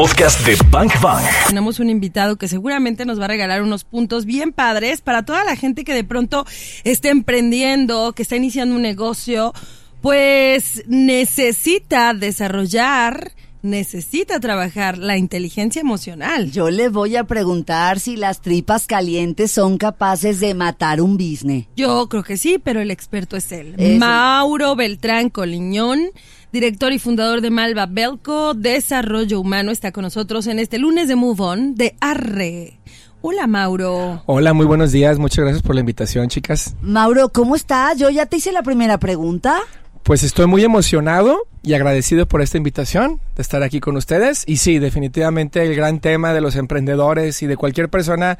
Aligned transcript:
podcast 0.00 0.46
de 0.46 0.56
Bank 0.70 0.98
Bang. 1.02 1.22
Tenemos 1.48 1.78
un 1.78 1.90
invitado 1.90 2.36
que 2.36 2.48
seguramente 2.48 3.04
nos 3.04 3.20
va 3.20 3.26
a 3.26 3.28
regalar 3.28 3.60
unos 3.62 3.84
puntos 3.84 4.24
bien 4.24 4.50
padres 4.50 5.02
para 5.02 5.26
toda 5.26 5.44
la 5.44 5.56
gente 5.56 5.84
que 5.84 5.92
de 5.92 6.04
pronto 6.04 6.46
esté 6.84 7.10
emprendiendo, 7.10 8.14
que 8.14 8.22
está 8.22 8.34
iniciando 8.34 8.76
un 8.76 8.80
negocio, 8.80 9.52
pues 10.00 10.84
necesita 10.86 12.14
desarrollar 12.14 13.32
necesita 13.62 14.40
trabajar 14.40 14.98
la 14.98 15.18
inteligencia 15.18 15.80
emocional. 15.80 16.50
Yo 16.50 16.70
le 16.70 16.88
voy 16.88 17.16
a 17.16 17.24
preguntar 17.24 18.00
si 18.00 18.16
las 18.16 18.40
tripas 18.40 18.86
calientes 18.86 19.50
son 19.50 19.76
capaces 19.76 20.40
de 20.40 20.54
matar 20.54 21.00
un 21.00 21.16
business. 21.16 21.66
Yo 21.76 22.08
creo 22.08 22.22
que 22.22 22.36
sí, 22.36 22.58
pero 22.62 22.80
el 22.80 22.90
experto 22.90 23.36
es 23.36 23.52
él. 23.52 23.74
Es 23.76 23.90
él. 23.90 23.98
Mauro 23.98 24.76
Beltrán 24.76 25.30
Coliñón, 25.30 26.00
director 26.52 26.92
y 26.92 26.98
fundador 26.98 27.40
de 27.40 27.50
Malva 27.50 27.86
Belco 27.86 28.54
Desarrollo 28.54 29.40
Humano, 29.40 29.70
está 29.70 29.92
con 29.92 30.02
nosotros 30.02 30.46
en 30.46 30.58
este 30.58 30.78
lunes 30.78 31.08
de 31.08 31.16
Move 31.16 31.42
On 31.42 31.74
de 31.74 31.94
Arre. 32.00 32.78
Hola 33.22 33.46
Mauro. 33.46 34.22
Hola, 34.26 34.52
muy 34.54 34.66
buenos 34.66 34.92
días. 34.92 35.18
Muchas 35.18 35.44
gracias 35.44 35.62
por 35.62 35.74
la 35.74 35.80
invitación, 35.80 36.28
chicas. 36.28 36.74
Mauro, 36.80 37.28
¿cómo 37.28 37.54
estás? 37.54 37.98
Yo 37.98 38.08
ya 38.10 38.26
te 38.26 38.38
hice 38.38 38.50
la 38.50 38.62
primera 38.62 38.98
pregunta. 38.98 39.58
Pues 40.02 40.22
estoy 40.22 40.46
muy 40.46 40.64
emocionado 40.64 41.46
y 41.62 41.74
agradecido 41.74 42.26
por 42.26 42.40
esta 42.40 42.56
invitación 42.56 43.20
de 43.36 43.42
estar 43.42 43.62
aquí 43.62 43.78
con 43.78 43.96
ustedes. 43.96 44.44
Y 44.46 44.56
sí, 44.56 44.78
definitivamente 44.78 45.62
el 45.62 45.76
gran 45.76 46.00
tema 46.00 46.32
de 46.32 46.40
los 46.40 46.56
emprendedores 46.56 47.42
y 47.42 47.46
de 47.46 47.56
cualquier 47.56 47.90
persona 47.90 48.38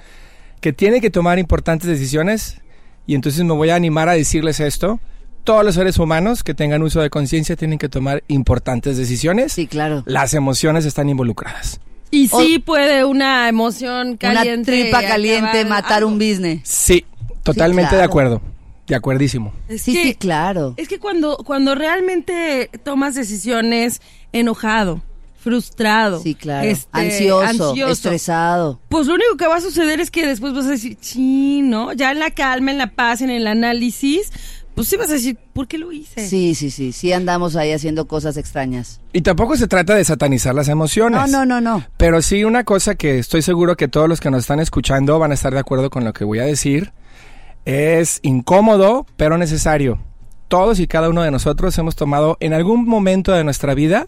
que 0.61 0.73
tiene 0.73 1.03
que 1.03 1.11
tomar 1.11 1.39
importantes 1.39 1.89
decisiones. 1.89 2.61
Y 3.07 3.15
entonces 3.15 3.45
me 3.45 3.53
voy 3.53 3.71
a 3.71 3.75
animar 3.75 4.09
a 4.09 4.13
decirles 4.13 4.61
esto. 4.61 4.99
Todos 5.45 5.65
los 5.65 5.75
seres 5.75 5.99
humanos 5.99 6.43
que 6.45 6.55
tengan 6.55 6.83
uso 6.83 7.01
de 7.01 7.11
conciencia 7.11 7.57
tienen 7.57 7.79
que 7.79 7.89
tomar 7.89 8.23
importantes 8.29 8.97
decisiones. 8.97 9.53
Sí, 9.53 9.67
claro. 9.67 10.03
Las 10.07 10.35
emociones 10.35 10.85
están 10.85 11.09
involucradas. 11.09 11.81
Y 12.11 12.29
sí 12.29 12.59
puede 12.59 13.05
una 13.05 13.49
emoción 13.49 14.17
caliente. 14.17 14.73
Una 14.73 14.83
tripa 14.83 15.03
caliente 15.03 15.65
matar 15.65 15.99
algo. 15.99 16.11
un 16.11 16.19
business. 16.19 16.61
Sí, 16.65 17.05
totalmente 17.43 17.91
de 17.95 17.99
claro. 18.01 18.11
acuerdo. 18.11 18.43
De 18.87 18.97
acuerdísimo. 18.97 19.53
Es 19.69 19.83
Sí, 19.83 19.93
que- 19.93 20.03
sí, 20.03 20.15
claro. 20.17 20.75
Es 20.77 20.89
que 20.89 20.99
cuando, 20.99 21.37
cuando 21.39 21.77
realmente 21.77 22.69
tomas 22.85 23.15
decisiones 23.15 24.01
enojado, 24.33 25.01
frustrado, 25.39 26.21
Sí, 26.21 26.35
claro. 26.35 26.69
este, 26.69 26.89
ansioso, 26.93 27.41
ansioso, 27.71 27.93
estresado. 27.93 28.81
Pues 28.89 29.07
lo 29.07 29.15
único 29.15 29.37
que 29.37 29.47
va 29.47 29.57
a 29.57 29.61
suceder 29.61 30.01
es 30.01 30.11
que 30.11 30.27
después 30.27 30.53
vas 30.53 30.67
a 30.67 30.71
decir, 30.71 30.99
sí, 31.01 31.63
¿no? 31.63 31.93
Ya 31.93 32.11
en 32.11 32.19
la 32.19 32.31
calma, 32.33 32.73
en 32.73 32.79
la 32.79 32.89
paz, 32.89 33.23
en 33.23 33.31
el 33.31 33.47
análisis, 33.47 34.33
pues 34.81 34.89
sí 34.89 34.97
vas 34.97 35.11
a 35.11 35.15
decir, 35.15 35.37
¿por 35.53 35.69
qué 35.69 35.79
lo 35.79 35.93
hice? 35.93 36.27
Sí, 36.27 36.55
sí, 36.55 36.71
sí. 36.71 36.93
Sí 36.93 37.13
andamos 37.13 37.57
ahí 37.57 37.73
haciendo 37.73 38.07
cosas 38.07 38.37
extrañas. 38.37 39.01
Y 39.13 39.21
tampoco 39.23 39.57
se 39.57 39.69
trata 39.69 39.95
de 39.95 40.05
satanizar 40.05 40.55
las 40.55 40.69
emociones. 40.69 41.21
No, 41.21 41.27
no, 41.27 41.47
no, 41.47 41.61
no. 41.61 41.85
Pero 41.97 42.23
sí 42.23 42.45
una 42.45 42.65
cosa 42.65 42.95
que 42.95 43.19
estoy 43.19 43.43
seguro 43.43 43.77
que 43.77 43.89
todos 43.89 44.09
los 44.09 44.21
que 44.21 44.31
nos 44.31 44.41
están 44.41 44.61
escuchando 44.61 45.19
van 45.19 45.33
a 45.33 45.35
estar 45.35 45.53
de 45.53 45.61
acuerdo 45.61 45.91
con 45.91 46.05
lo 46.05 46.13
que 46.13 46.25
voy 46.25 46.39
a 46.39 46.45
decir. 46.45 46.93
Es 47.65 48.21
incómodo, 48.23 49.07
pero 49.17 49.37
necesario. 49.39 49.99
Todos 50.49 50.81
y 50.81 50.87
cada 50.87 51.09
uno 51.09 51.23
de 51.23 51.31
nosotros 51.31 51.77
hemos 51.79 51.95
tomado 51.95 52.37
en 52.41 52.55
algún 52.55 52.87
momento 52.87 53.33
de 53.33 53.45
nuestra 53.45 53.75
vida 53.75 54.07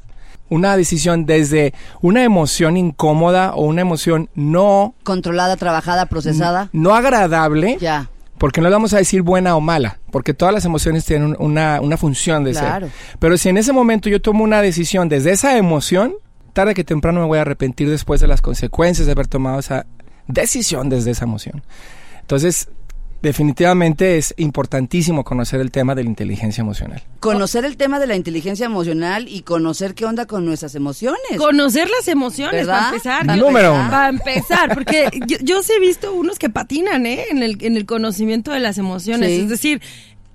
una 0.48 0.76
decisión 0.76 1.24
desde 1.24 1.72
una 2.00 2.24
emoción 2.24 2.76
incómoda 2.76 3.54
o 3.54 3.64
una 3.64 3.80
emoción 3.80 4.28
no, 4.34 4.94
Controlada, 5.02 5.56
trabajada, 5.56 6.06
procesada. 6.06 6.68
no 6.72 6.94
agradable, 6.94 7.78
Ya. 7.80 8.10
Porque 8.42 8.60
no 8.60 8.66
le 8.68 8.72
vamos 8.74 8.92
a 8.92 8.96
decir 8.98 9.22
buena 9.22 9.54
o 9.54 9.60
mala, 9.60 10.00
porque 10.10 10.34
todas 10.34 10.52
las 10.52 10.64
emociones 10.64 11.04
tienen 11.04 11.28
un- 11.28 11.36
una, 11.38 11.80
una 11.80 11.96
función 11.96 12.42
de 12.42 12.50
Claro. 12.50 12.88
ser. 12.88 12.94
Pero 13.20 13.36
si 13.38 13.48
en 13.50 13.56
ese 13.56 13.72
momento 13.72 14.08
yo 14.08 14.20
tomo 14.20 14.42
una 14.42 14.60
decisión 14.60 15.08
desde 15.08 15.30
esa 15.30 15.56
emoción, 15.56 16.14
tarde 16.52 16.74
que 16.74 16.82
temprano 16.82 17.20
me 17.20 17.26
voy 17.26 17.38
a 17.38 17.42
arrepentir 17.42 17.88
después 17.88 18.20
de 18.20 18.26
las 18.26 18.42
consecuencias 18.42 19.06
de 19.06 19.12
haber 19.12 19.28
tomado 19.28 19.60
esa 19.60 19.86
decisión 20.26 20.88
desde 20.88 21.12
esa 21.12 21.24
emoción. 21.24 21.62
Entonces, 22.20 22.68
definitivamente 23.22 24.18
es 24.18 24.34
importantísimo 24.36 25.24
conocer 25.24 25.60
el 25.60 25.70
tema 25.70 25.94
de 25.94 26.02
la 26.02 26.10
inteligencia 26.10 26.60
emocional. 26.60 27.02
Conocer 27.20 27.64
el 27.64 27.76
tema 27.76 28.00
de 28.00 28.08
la 28.08 28.16
inteligencia 28.16 28.66
emocional 28.66 29.28
y 29.28 29.42
conocer 29.42 29.94
qué 29.94 30.04
onda 30.04 30.26
con 30.26 30.44
nuestras 30.44 30.74
emociones. 30.74 31.38
Conocer 31.38 31.88
las 31.88 32.08
emociones, 32.08 32.66
¿Verdad? 32.66 32.78
para 32.78 32.88
empezar. 32.88 33.26
Para 33.26 33.36
Número 33.36 33.74
uno. 33.74 33.90
Para 33.90 34.08
empezar, 34.08 34.74
porque 34.74 35.08
yo, 35.26 35.36
yo 35.40 35.62
sí 35.62 35.72
he 35.76 35.80
visto 35.80 36.12
unos 36.12 36.38
que 36.38 36.50
patinan, 36.50 37.06
¿eh? 37.06 37.26
En 37.30 37.42
el, 37.42 37.56
en 37.60 37.76
el 37.76 37.86
conocimiento 37.86 38.50
de 38.50 38.60
las 38.60 38.76
emociones. 38.76 39.28
Sí. 39.30 39.40
Es 39.40 39.48
decir, 39.48 39.80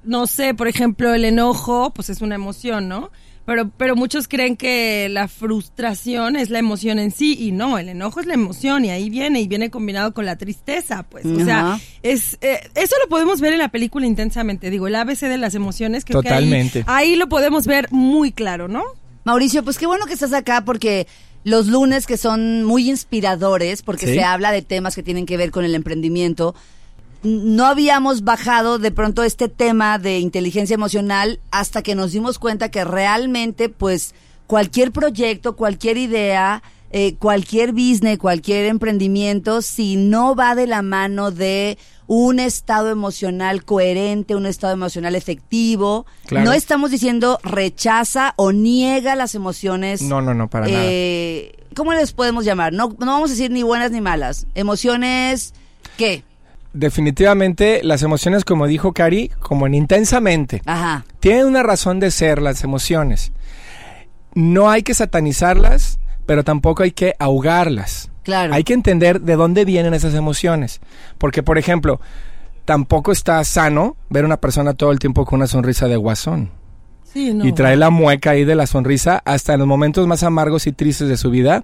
no 0.04 0.26
sé, 0.26 0.54
por 0.54 0.68
ejemplo, 0.68 1.14
el 1.14 1.26
enojo, 1.26 1.92
pues 1.94 2.10
es 2.10 2.22
una 2.22 2.36
emoción, 2.36 2.88
¿no? 2.88 3.12
Pero, 3.48 3.70
pero 3.78 3.96
muchos 3.96 4.28
creen 4.28 4.58
que 4.58 5.08
la 5.10 5.28
frustración 5.30 6.36
es 6.36 6.50
la 6.50 6.60
emoción 6.60 7.00
en 7.00 7.12
sí 7.12 7.36
y 7.40 7.52
no, 7.54 7.78
el 7.78 7.88
enojo 7.88 8.20
es 8.20 8.26
la 8.26 8.34
emoción 8.34 8.84
y 8.84 8.90
ahí 8.90 9.10
viene 9.10 9.40
y 9.40 9.48
viene 9.48 9.72
combinado 9.72 10.14
con 10.14 10.26
la 10.26 10.36
tristeza, 10.36 11.04
pues. 11.04 11.26
O 11.26 11.44
sea, 11.46 11.80
es 12.04 12.38
eh, 12.42 12.60
eso 12.76 12.96
lo 13.02 13.08
podemos 13.10 13.40
ver 13.40 13.54
en 13.54 13.60
la 13.60 13.70
película 13.70 14.06
intensamente, 14.06 14.70
digo, 14.70 14.88
el 14.88 14.96
ABC 14.96 15.22
de 15.30 15.38
las 15.38 15.56
emociones, 15.56 16.04
creo 16.04 16.22
que 16.22 16.28
ahí- 16.28 16.44
Totalmente. 16.44 16.84
ahí 16.88 17.16
lo 17.16 17.30
podemos 17.30 17.66
ver 17.68 17.88
muy 17.90 18.34
claro, 18.34 18.68
¿no? 18.68 18.84
Mauricio, 19.24 19.64
pues 19.64 19.78
qué 19.78 19.88
bueno 19.88 20.06
que 20.08 20.14
estás 20.14 20.34
acá 20.34 20.66
porque 20.66 21.08
los 21.46 21.68
lunes 21.68 22.06
que 22.06 22.18
son 22.18 22.66
muy 22.66 22.90
inspiradores, 22.90 23.82
porque 23.82 24.08
Sí. 24.08 24.14
se 24.16 24.24
habla 24.24 24.52
de 24.52 24.62
temas 24.62 24.94
que 24.94 25.04
tienen 25.04 25.26
que 25.26 25.38
ver 25.38 25.52
con 25.52 25.64
el 25.64 25.74
emprendimiento, 25.74 26.54
no 27.24 27.66
habíamos 27.66 28.24
bajado 28.24 28.80
de 28.80 28.92
pronto 28.92 29.24
este 29.24 29.50
tema 29.50 29.98
de 30.00 30.20
inteligencia 30.20 30.74
emocional 30.76 31.40
hasta 31.52 31.82
que 31.82 31.96
nos 31.96 32.12
dimos 32.12 32.40
cuenta 32.40 32.70
que 32.70 32.84
realmente, 32.84 33.70
pues, 33.70 34.14
cualquier 34.48 34.92
proyecto, 34.92 35.56
cualquier 35.56 35.98
idea, 35.98 36.64
eh, 36.92 37.16
cualquier 37.20 37.74
business, 37.74 38.18
cualquier 38.18 38.66
emprendimiento, 38.66 39.62
si 39.62 39.98
no 39.98 40.36
va 40.36 40.56
de 40.56 40.68
la 40.68 40.82
mano 40.82 41.32
de 41.32 41.78
un 42.08 42.40
estado 42.40 42.90
emocional 42.90 43.66
coherente, 43.66 44.36
un 44.36 44.46
estado 44.46 44.72
emocional 44.72 45.14
efectivo, 45.16 46.06
Claro. 46.28 46.46
no 46.46 46.54
estamos 46.54 46.90
diciendo 46.92 47.40
rechaza 47.44 48.34
o 48.38 48.54
niega 48.54 49.16
las 49.16 49.36
emociones. 49.36 50.02
No, 50.02 50.22
no, 50.22 50.34
no, 50.34 50.50
para 50.50 50.68
nada. 50.68 50.80
eh, 50.86 51.52
¿Cómo 51.76 51.92
les 51.94 52.14
podemos 52.14 52.46
llamar? 52.46 52.72
No, 52.72 52.96
no 52.98 53.06
vamos 53.06 53.30
a 53.32 53.34
decir 53.34 53.52
ni 53.52 53.64
buenas 53.64 53.92
ni 53.92 54.00
malas. 54.00 54.48
Emociones, 54.56 55.54
¿qué? 55.98 56.24
Definitivamente 56.74 57.82
las 57.84 58.04
emociones, 58.04 58.46
como 58.46 58.68
dijo 58.68 58.94
Cari, 58.94 59.32
como 59.40 59.68
en 59.68 59.74
intensamente. 59.74 60.62
Ajá. 60.66 61.06
Tienen 61.20 61.46
una 61.46 61.64
razón 61.64 62.00
de 62.00 62.12
ser 62.12 62.42
las 62.42 62.64
emociones. 62.64 63.32
No 64.34 64.70
hay 64.70 64.84
que 64.84 64.94
satanizarlas, 64.94 66.00
pero 66.26 66.44
tampoco 66.44 66.84
hay 66.84 66.92
que 66.92 67.16
ahogarlas. 67.20 68.12
Claro. 68.24 68.54
Hay 68.54 68.64
que 68.64 68.74
entender 68.74 69.22
de 69.22 69.36
dónde 69.36 69.66
vienen 69.66 69.94
esas 69.94 70.14
emociones. 70.14 70.82
Porque, 71.18 71.44
por 71.44 71.58
ejemplo, 71.58 72.02
tampoco 72.66 73.14
está 73.14 73.42
sano 73.46 73.96
ver 74.10 74.26
a 74.26 74.28
una 74.28 74.38
persona 74.38 74.74
todo 74.74 74.92
el 74.92 75.00
tiempo 75.00 75.26
con 75.26 75.38
una 75.38 75.48
sonrisa 75.48 75.88
de 75.88 75.96
guasón. 75.96 76.52
Sí, 77.06 77.34
no. 77.34 77.46
Y 77.46 77.54
trae 77.54 77.78
la 77.78 77.90
mueca 77.90 78.32
ahí 78.32 78.44
de 78.44 78.56
la 78.56 78.68
sonrisa 78.68 79.22
hasta 79.24 79.54
en 79.54 79.60
los 79.60 79.68
momentos 79.68 80.06
más 80.06 80.24
amargos 80.24 80.68
y 80.68 80.74
tristes 80.74 81.08
de 81.08 81.16
su 81.16 81.32
vida. 81.32 81.64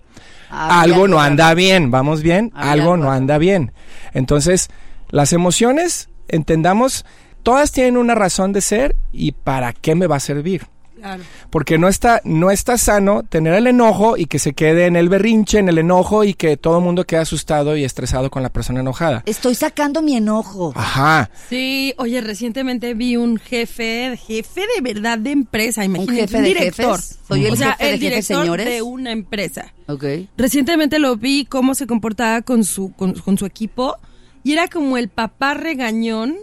Había 0.49 0.81
algo 0.81 1.07
no 1.09 1.19
anda 1.19 1.53
bien, 1.53 1.91
vamos 1.91 2.21
bien, 2.23 2.51
Había 2.55 2.71
algo 2.71 2.95
no 2.95 3.11
anda 3.11 3.37
bien. 3.37 3.73
Entonces, 4.13 4.69
las 5.13 5.31
emociones, 5.31 6.09
entendamos, 6.27 7.05
todas 7.43 7.71
tienen 7.71 7.97
una 7.97 8.15
razón 8.15 8.51
de 8.51 8.61
ser 8.61 8.95
y 9.11 9.33
para 9.33 9.71
qué 9.71 9.93
me 9.93 10.07
va 10.07 10.15
a 10.15 10.19
servir. 10.19 10.65
Claro. 10.95 11.21
Porque 11.51 11.77
no 11.77 11.87
está, 11.87 12.19
no 12.23 12.49
está 12.49 12.79
sano 12.79 13.21
tener 13.21 13.53
el 13.53 13.67
enojo 13.67 14.17
y 14.17 14.25
que 14.25 14.39
se 14.39 14.53
quede 14.53 14.87
en 14.87 14.95
el 14.95 15.09
berrinche, 15.09 15.59
en 15.59 15.69
el 15.69 15.77
enojo 15.77 16.23
y 16.23 16.33
que 16.33 16.57
todo 16.57 16.79
el 16.79 16.83
mundo 16.83 17.03
quede 17.03 17.19
asustado 17.19 17.77
y 17.77 17.83
estresado 17.83 18.31
con 18.31 18.41
la 18.41 18.49
persona 18.49 18.79
enojada. 18.79 19.21
Estoy 19.27 19.53
sacando 19.53 20.01
mi 20.01 20.15
enojo. 20.17 20.73
Ajá. 20.75 21.29
Sí, 21.47 21.93
oye, 21.97 22.19
recientemente 22.21 22.95
vi 22.95 23.15
un 23.15 23.37
jefe, 23.37 24.17
jefe 24.17 24.61
de 24.75 24.81
verdad 24.81 25.19
de 25.19 25.29
empresa, 25.29 25.85
imagínate, 25.85 26.21
jefe 26.21 26.37
un 26.37 26.43
de 26.43 26.49
director. 26.49 26.95
jefes? 26.95 27.19
Soy 27.27 27.45
el 27.45 27.53
o 27.53 27.55
sea, 27.55 27.73
jefe 27.73 27.83
de 27.83 27.89
el 27.93 27.99
jefes, 27.99 28.09
director 28.09 28.41
señores. 28.41 28.65
de 28.65 28.81
una 28.81 29.11
empresa. 29.11 29.73
Ok. 29.87 30.05
Recientemente 30.37 30.97
lo 30.97 31.17
vi 31.17 31.45
cómo 31.45 31.75
se 31.75 31.85
comportaba 31.85 32.41
con 32.41 32.63
su 32.63 32.93
con, 32.93 33.13
con 33.13 33.37
su 33.37 33.45
equipo 33.45 33.97
y 34.43 34.53
era 34.53 34.67
como 34.67 34.97
el 34.97 35.09
papá 35.09 35.53
regañón 35.53 36.35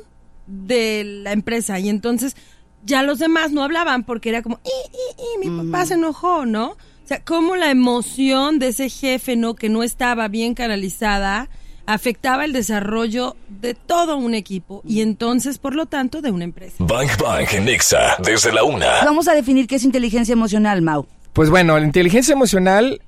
de 0.47 1.05
la 1.05 1.32
empresa 1.32 1.79
y 1.79 1.88
entonces 1.88 2.37
ya 2.85 3.02
los 3.02 3.19
demás 3.19 3.52
no 3.52 3.62
hablaban 3.62 4.05
porque 4.05 4.31
era 4.31 4.43
como 4.43 4.58
"I, 4.64 4.69
i, 4.69 5.47
i, 5.47 5.49
mi 5.50 5.64
papá 5.64 5.87
se 5.87 5.94
enojó, 5.94 6.47
¿no? 6.47 6.70
O 6.70 6.76
sea, 7.05 7.23
cómo 7.25 7.56
la 7.56 7.70
emoción 7.70 8.58
de 8.58 8.69
ese 8.69 8.88
jefe, 8.88 9.37
¿no? 9.37 9.55
Que 9.55 9.69
no 9.69 9.82
estaba 9.82 10.29
bien 10.29 10.55
canalizada, 10.55 11.49
afectaba 11.87 12.44
el 12.44 12.52
desarrollo 12.52 13.37
de 13.49 13.75
todo 13.75 14.17
un 14.17 14.35
equipo 14.35 14.81
y 14.87 15.00
entonces, 15.03 15.58
por 15.58 15.75
lo 15.75 15.87
tanto, 15.87 16.23
de 16.23 16.31
una 16.31 16.44
empresa. 16.44 16.76
Bank 16.79 17.11
Bang 17.20 17.49
en 17.53 17.69
Exa 17.69 18.17
desde 18.25 18.53
la 18.53 18.62
una. 18.64 19.05
Vamos 19.05 19.26
a 19.29 19.35
definir 19.35 19.67
qué 19.67 19.75
es 19.76 19.85
inteligencia 19.85 20.32
emocional, 20.32 20.82
Mau. 20.82 21.06
Pues 21.32 21.50
bueno, 21.50 21.79
la 21.79 21.85
inteligencia 21.85 22.32
emocional, 22.32 23.03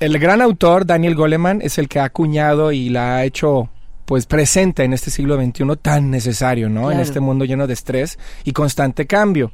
el 0.00 0.18
gran 0.18 0.40
autor 0.42 0.86
Daniel 0.86 1.14
Goleman 1.14 1.60
es 1.62 1.78
el 1.78 1.88
que 1.88 1.98
ha 1.98 2.04
acuñado 2.04 2.72
y 2.72 2.90
la 2.90 3.16
ha 3.16 3.24
hecho 3.24 3.70
pues 4.06 4.26
presente 4.26 4.84
en 4.84 4.92
este 4.92 5.10
siglo 5.10 5.36
XXI 5.36 5.64
tan 5.82 6.10
necesario, 6.10 6.68
¿no? 6.68 6.90
En 6.90 7.00
este 7.00 7.20
mundo 7.20 7.44
lleno 7.44 7.66
de 7.66 7.74
estrés 7.74 8.18
y 8.44 8.52
constante 8.52 9.06
cambio. 9.06 9.52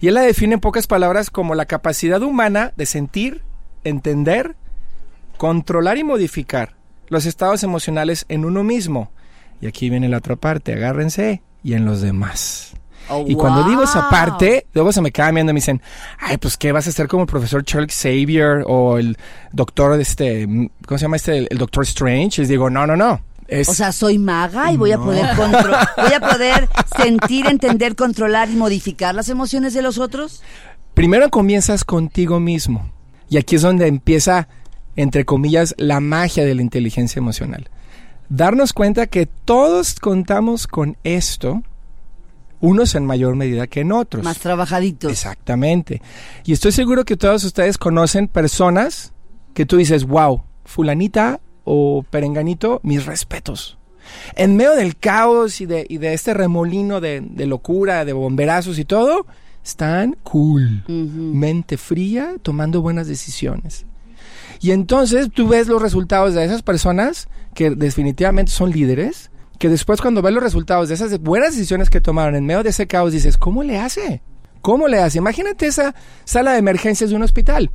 Y 0.00 0.08
él 0.08 0.14
la 0.14 0.22
define 0.22 0.54
en 0.54 0.60
pocas 0.60 0.86
palabras 0.86 1.30
como 1.30 1.54
la 1.54 1.66
capacidad 1.66 2.22
humana 2.22 2.72
de 2.76 2.86
sentir, 2.86 3.42
entender 3.84 4.56
controlar 5.38 5.96
y 5.96 6.04
modificar 6.04 6.74
los 7.08 7.24
estados 7.24 7.62
emocionales 7.62 8.26
en 8.28 8.44
uno 8.44 8.62
mismo. 8.62 9.10
Y 9.62 9.66
aquí 9.66 9.88
viene 9.88 10.08
la 10.08 10.18
otra 10.18 10.36
parte, 10.36 10.74
agárrense, 10.74 11.42
y 11.64 11.72
en 11.72 11.86
los 11.86 12.02
demás. 12.02 12.74
Oh, 13.08 13.24
Y 13.26 13.34
cuando 13.34 13.66
digo 13.66 13.82
esa 13.82 14.10
parte, 14.10 14.66
luego 14.74 14.92
se 14.92 15.00
me 15.00 15.10
quedan 15.10 15.34
viendo 15.34 15.50
y 15.50 15.54
me 15.54 15.58
dicen, 15.58 15.80
ay, 16.18 16.36
pues 16.36 16.58
qué 16.58 16.72
vas 16.72 16.86
a 16.86 16.90
hacer 16.90 17.08
como 17.08 17.22
el 17.22 17.28
profesor 17.28 17.64
Charles 17.64 17.96
Xavier 17.96 18.64
o 18.66 18.98
el 18.98 19.16
doctor 19.52 19.96
de 19.96 20.02
este, 20.02 20.46
¿cómo 20.86 20.98
se 20.98 21.04
llama 21.04 21.16
este? 21.16 21.38
El, 21.38 21.48
el 21.50 21.56
doctor 21.56 21.84
Strange. 21.84 22.42
Les 22.42 22.48
digo, 22.48 22.68
no, 22.68 22.86
no, 22.86 22.96
no. 22.96 23.22
Es, 23.48 23.68
O 23.70 23.74
sea, 23.74 23.92
soy 23.92 24.18
maga 24.18 24.70
y 24.72 24.76
voy 24.76 24.92
a 24.92 24.98
poder 24.98 25.34
voy 25.34 26.12
a 26.12 26.20
poder 26.20 26.68
sentir, 26.96 27.46
entender, 27.46 27.96
controlar 27.96 28.50
y 28.50 28.56
modificar 28.56 29.14
las 29.14 29.30
emociones 29.30 29.72
de 29.72 29.80
los 29.80 29.98
otros. 29.98 30.42
primero 30.92 31.30
comienzas 31.30 31.82
contigo 31.84 32.40
mismo. 32.40 32.90
Y 33.30 33.38
aquí 33.38 33.56
es 33.56 33.62
donde 33.62 33.86
empieza, 33.86 34.48
entre 34.96 35.24
comillas, 35.24 35.74
la 35.78 36.00
magia 36.00 36.44
de 36.44 36.54
la 36.54 36.62
inteligencia 36.62 37.20
emocional. 37.20 37.70
Darnos 38.28 38.74
cuenta 38.74 39.06
que 39.06 39.24
todos 39.26 39.94
contamos 39.94 40.66
con 40.66 40.98
esto, 41.02 41.62
unos 42.60 42.94
en 42.94 43.06
mayor 43.06 43.34
medida 43.34 43.66
que 43.66 43.80
en 43.80 43.92
otros. 43.92 44.24
Más 44.24 44.38
trabajaditos. 44.38 45.10
Exactamente. 45.10 46.02
Y 46.44 46.52
estoy 46.52 46.72
seguro 46.72 47.04
que 47.04 47.16
todos 47.16 47.44
ustedes 47.44 47.78
conocen 47.78 48.28
personas 48.28 49.12
que 49.54 49.64
tú 49.64 49.76
dices, 49.78 50.04
wow, 50.04 50.42
fulanita 50.64 51.40
o 51.70 52.02
perenganito, 52.08 52.80
mis 52.82 53.04
respetos. 53.06 53.78
En 54.36 54.56
medio 54.56 54.72
del 54.74 54.96
caos 54.96 55.60
y 55.60 55.66
de, 55.66 55.86
y 55.88 55.98
de 55.98 56.14
este 56.14 56.32
remolino 56.32 57.00
de, 57.00 57.20
de 57.20 57.46
locura, 57.46 58.04
de 58.06 58.14
bomberazos 58.14 58.78
y 58.78 58.84
todo, 58.86 59.26
están 59.62 60.16
cool, 60.22 60.82
Ujú. 60.84 61.34
mente 61.34 61.76
fría, 61.76 62.36
tomando 62.40 62.80
buenas 62.80 63.06
decisiones. 63.06 63.84
Y 64.60 64.70
entonces 64.70 65.28
tú 65.32 65.46
ves 65.48 65.68
los 65.68 65.82
resultados 65.82 66.34
de 66.34 66.44
esas 66.44 66.62
personas 66.62 67.28
que 67.54 67.70
definitivamente 67.70 68.50
son 68.50 68.70
líderes, 68.70 69.30
que 69.58 69.68
después 69.68 70.00
cuando 70.00 70.22
ves 70.22 70.32
los 70.32 70.42
resultados 70.42 70.88
de 70.88 70.94
esas 70.94 71.18
buenas 71.20 71.54
decisiones 71.54 71.90
que 71.90 72.00
tomaron 72.00 72.34
en 72.34 72.46
medio 72.46 72.62
de 72.62 72.70
ese 72.70 72.86
caos 72.86 73.12
dices, 73.12 73.36
¿cómo 73.36 73.62
le 73.62 73.78
hace? 73.78 74.22
¿Cómo 74.62 74.88
le 74.88 75.00
hace? 75.00 75.18
Imagínate 75.18 75.66
esa 75.66 75.94
sala 76.24 76.52
de 76.52 76.58
emergencias 76.58 77.10
de 77.10 77.16
un 77.16 77.22
hospital. 77.22 77.70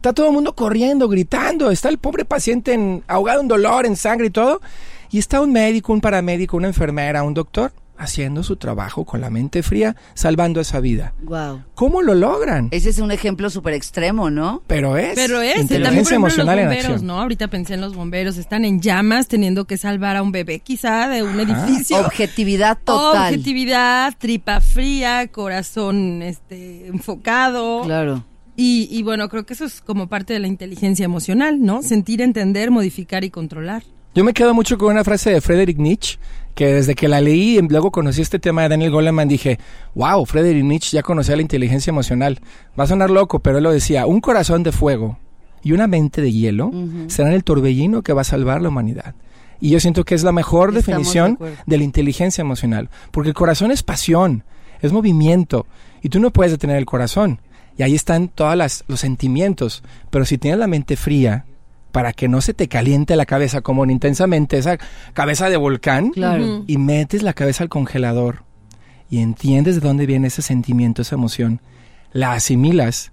Está 0.00 0.14
todo 0.14 0.28
el 0.28 0.32
mundo 0.32 0.54
corriendo, 0.54 1.10
gritando, 1.10 1.70
está 1.70 1.90
el 1.90 1.98
pobre 1.98 2.24
paciente 2.24 2.72
en, 2.72 3.04
ahogado 3.06 3.42
en 3.42 3.48
dolor, 3.48 3.84
en 3.84 3.96
sangre 3.96 4.28
y 4.28 4.30
todo, 4.30 4.62
y 5.10 5.18
está 5.18 5.42
un 5.42 5.52
médico, 5.52 5.92
un 5.92 6.00
paramédico, 6.00 6.56
una 6.56 6.68
enfermera, 6.68 7.22
un 7.22 7.34
doctor 7.34 7.70
haciendo 7.98 8.42
su 8.42 8.56
trabajo 8.56 9.04
con 9.04 9.20
la 9.20 9.28
mente 9.28 9.62
fría, 9.62 9.94
salvando 10.14 10.58
esa 10.58 10.80
vida. 10.80 11.12
Wow. 11.20 11.64
¿Cómo 11.74 12.00
lo 12.00 12.14
logran? 12.14 12.68
Ese 12.70 12.88
es 12.88 12.98
un 12.98 13.12
ejemplo 13.12 13.50
súper 13.50 13.74
extremo, 13.74 14.30
¿no? 14.30 14.62
Pero 14.66 14.96
es, 14.96 15.16
Pero 15.16 15.42
es, 15.42 15.58
inteligencia 15.58 16.00
ejemplo, 16.00 16.16
emocional 16.16 16.56
los 16.56 16.62
en 16.62 16.68
bomberos, 16.68 16.90
acción. 16.92 17.06
¿no? 17.06 17.20
Ahorita 17.20 17.48
pensé 17.48 17.74
en 17.74 17.82
los 17.82 17.94
bomberos, 17.94 18.38
están 18.38 18.64
en 18.64 18.80
llamas 18.80 19.28
teniendo 19.28 19.66
que 19.66 19.76
salvar 19.76 20.16
a 20.16 20.22
un 20.22 20.32
bebé 20.32 20.60
quizá 20.60 21.08
de 21.08 21.22
un 21.22 21.38
edificio. 21.40 22.00
Objetividad 22.00 22.78
total. 22.82 23.34
Objetividad, 23.34 24.14
tripa 24.16 24.62
fría, 24.62 25.28
corazón 25.28 26.22
este 26.22 26.86
enfocado. 26.86 27.82
Claro. 27.82 28.24
Y, 28.62 28.88
y 28.90 29.02
bueno, 29.02 29.26
creo 29.30 29.46
que 29.46 29.54
eso 29.54 29.64
es 29.64 29.80
como 29.80 30.06
parte 30.06 30.34
de 30.34 30.38
la 30.38 30.46
inteligencia 30.46 31.02
emocional, 31.02 31.62
¿no? 31.62 31.82
Sentir, 31.82 32.20
entender, 32.20 32.70
modificar 32.70 33.24
y 33.24 33.30
controlar. 33.30 33.84
Yo 34.14 34.22
me 34.22 34.34
quedo 34.34 34.52
mucho 34.52 34.76
con 34.76 34.92
una 34.92 35.02
frase 35.02 35.30
de 35.30 35.40
Friedrich 35.40 35.78
Nietzsche, 35.78 36.18
que 36.54 36.66
desde 36.66 36.94
que 36.94 37.08
la 37.08 37.22
leí 37.22 37.56
y 37.56 37.62
luego 37.62 37.90
conocí 37.90 38.20
este 38.20 38.38
tema 38.38 38.62
de 38.62 38.68
Daniel 38.68 38.90
Goleman, 38.90 39.28
dije, 39.28 39.58
wow, 39.94 40.26
Friedrich 40.26 40.62
Nietzsche 40.62 40.94
ya 40.94 41.02
conocía 41.02 41.36
la 41.36 41.42
inteligencia 41.42 41.90
emocional. 41.90 42.38
Va 42.78 42.84
a 42.84 42.86
sonar 42.86 43.08
loco, 43.08 43.38
pero 43.38 43.56
él 43.56 43.64
lo 43.64 43.72
decía, 43.72 44.04
un 44.04 44.20
corazón 44.20 44.62
de 44.62 44.72
fuego 44.72 45.16
y 45.62 45.72
una 45.72 45.86
mente 45.86 46.20
de 46.20 46.30
hielo 46.30 46.70
serán 47.06 47.32
el 47.32 47.44
torbellino 47.44 48.02
que 48.02 48.12
va 48.12 48.20
a 48.20 48.24
salvar 48.24 48.60
la 48.60 48.68
humanidad. 48.68 49.14
Y 49.58 49.70
yo 49.70 49.80
siento 49.80 50.04
que 50.04 50.14
es 50.14 50.22
la 50.22 50.32
mejor 50.32 50.68
Estamos 50.68 50.84
de 50.84 50.92
definición 50.92 51.32
acuerdo. 51.32 51.56
de 51.64 51.78
la 51.78 51.84
inteligencia 51.84 52.42
emocional, 52.42 52.90
porque 53.10 53.30
el 53.30 53.34
corazón 53.34 53.70
es 53.70 53.82
pasión, 53.82 54.44
es 54.82 54.92
movimiento, 54.92 55.64
y 56.02 56.10
tú 56.10 56.20
no 56.20 56.30
puedes 56.30 56.52
detener 56.52 56.76
el 56.76 56.84
corazón. 56.84 57.40
Y 57.80 57.82
ahí 57.82 57.94
están 57.94 58.28
todos 58.28 58.84
los 58.88 59.00
sentimientos, 59.00 59.82
pero 60.10 60.26
si 60.26 60.36
tienes 60.36 60.60
la 60.60 60.66
mente 60.66 60.96
fría, 60.96 61.46
para 61.92 62.12
que 62.12 62.28
no 62.28 62.42
se 62.42 62.52
te 62.52 62.68
caliente 62.68 63.16
la 63.16 63.24
cabeza 63.24 63.62
como 63.62 63.84
en 63.84 63.90
intensamente 63.90 64.58
esa 64.58 64.76
cabeza 65.14 65.48
de 65.48 65.56
volcán, 65.56 66.10
Claro. 66.10 66.62
Y 66.66 66.76
metes 66.76 67.22
la 67.22 67.32
cabeza 67.32 67.64
al 67.64 67.70
congelador 67.70 68.44
y 69.08 69.20
entiendes 69.20 69.76
de 69.76 69.80
dónde 69.80 70.04
viene 70.04 70.28
ese 70.28 70.42
sentimiento, 70.42 71.00
esa 71.00 71.14
emoción, 71.14 71.62
la 72.12 72.34
asimilas, 72.34 73.12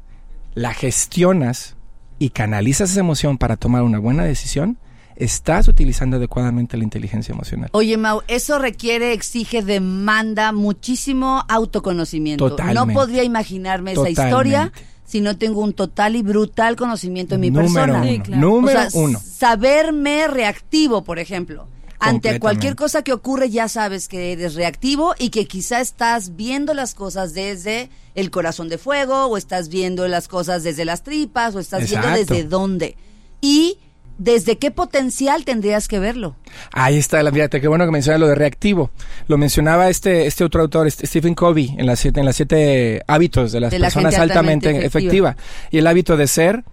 la 0.54 0.74
gestionas 0.74 1.78
y 2.20 2.32
canalizas 2.32 2.92
esa 2.92 3.00
emoción 3.00 3.38
para 3.38 3.56
tomar 3.56 3.84
una 3.84 4.00
buena 4.00 4.26
decisión, 4.26 4.78
estás 5.18 5.68
utilizando 5.68 6.18
adecuadamente 6.18 6.78
la 6.78 6.84
inteligencia 6.84 7.34
emocional. 7.34 7.70
Oye, 7.74 7.98
Mau, 7.98 8.22
eso 8.28 8.60
requiere, 8.60 9.14
exige, 9.14 9.64
demanda 9.64 10.52
muchísimo 10.52 11.44
autoconocimiento. 11.48 12.50
Totalmente. 12.50 12.94
No 12.94 12.94
podría 12.94 13.24
imaginarme 13.24 13.94
esa 13.94 14.10
historia 14.10 14.72
si 15.06 15.22
no 15.22 15.38
tengo 15.38 15.62
un 15.62 15.74
total 15.74 16.16
y 16.16 16.22
brutal 16.22 16.76
conocimiento 16.76 17.36
de 17.36 17.40
mi 17.40 17.50
Número 17.50 17.74
persona. 17.74 18.00
uno. 18.02 18.12
Sí, 18.12 18.20
claro. 18.20 18.42
Número 18.42 18.80
o 18.80 18.90
sea, 18.90 19.02
uno. 19.02 19.20
saberme 19.20 20.28
reactivo, 20.28 21.04
por 21.04 21.18
ejemplo. 21.20 21.68
Ante 22.00 22.40
cualquier 22.40 22.76
cosa 22.76 23.02
que 23.02 23.12
ocurre 23.12 23.50
ya 23.50 23.68
sabes 23.68 24.08
que 24.08 24.32
eres 24.32 24.54
reactivo 24.54 25.16
y 25.18 25.30
que 25.30 25.48
quizá 25.48 25.82
estás 25.82 26.36
viendo 26.36 26.76
las 26.76 26.94
cosas 26.94 27.34
desde 27.34 27.90
el 28.14 28.30
corazón 28.30 28.70
de 28.70 28.78
fuego 28.78 29.26
o 29.26 29.36
estás 29.36 29.70
viendo 29.70 30.08
las 30.08 30.28
cosas 30.28 30.62
desde 30.62 30.86
las 30.86 31.02
tripas 31.02 31.56
o 31.56 31.60
estás 31.60 31.90
viendo 31.90 32.10
desde 32.10 32.44
dónde. 32.44 32.98
Y 33.42 33.80
desde 34.18 34.58
qué 34.58 34.72
potencial 34.72 35.46
tendrías 35.46 35.88
que 35.88 36.00
verlo. 36.00 36.36
Ahí 36.72 36.98
está, 36.98 37.22
la, 37.24 37.32
fíjate, 37.32 37.62
qué 37.62 37.68
bueno 37.68 37.86
que 37.86 37.92
mencionas 37.92 38.20
lo 38.20 38.28
de 38.28 38.36
reactivo. 38.36 38.92
Lo 39.28 39.38
mencionaba 39.38 39.90
este, 39.90 40.28
este 40.28 40.44
otro 40.44 40.62
autor, 40.62 40.88
este 40.88 41.08
Stephen 41.08 41.36
Covey, 41.36 41.76
en 41.78 41.86
las 41.86 42.00
siete, 42.00 42.20
en 42.20 42.26
las 42.26 42.36
siete 42.36 43.02
hábitos 43.08 43.52
de 43.52 43.60
las 43.60 43.72
De 43.72 43.80
personas 43.80 44.16
altamente 44.18 44.70
altamente 44.70 44.86
efectiva. 44.86 45.30
efectiva. 45.32 45.70
Y 45.72 45.78
el 45.78 45.88
hábito 45.88 46.18
de 46.18 46.28
ser 46.28 46.64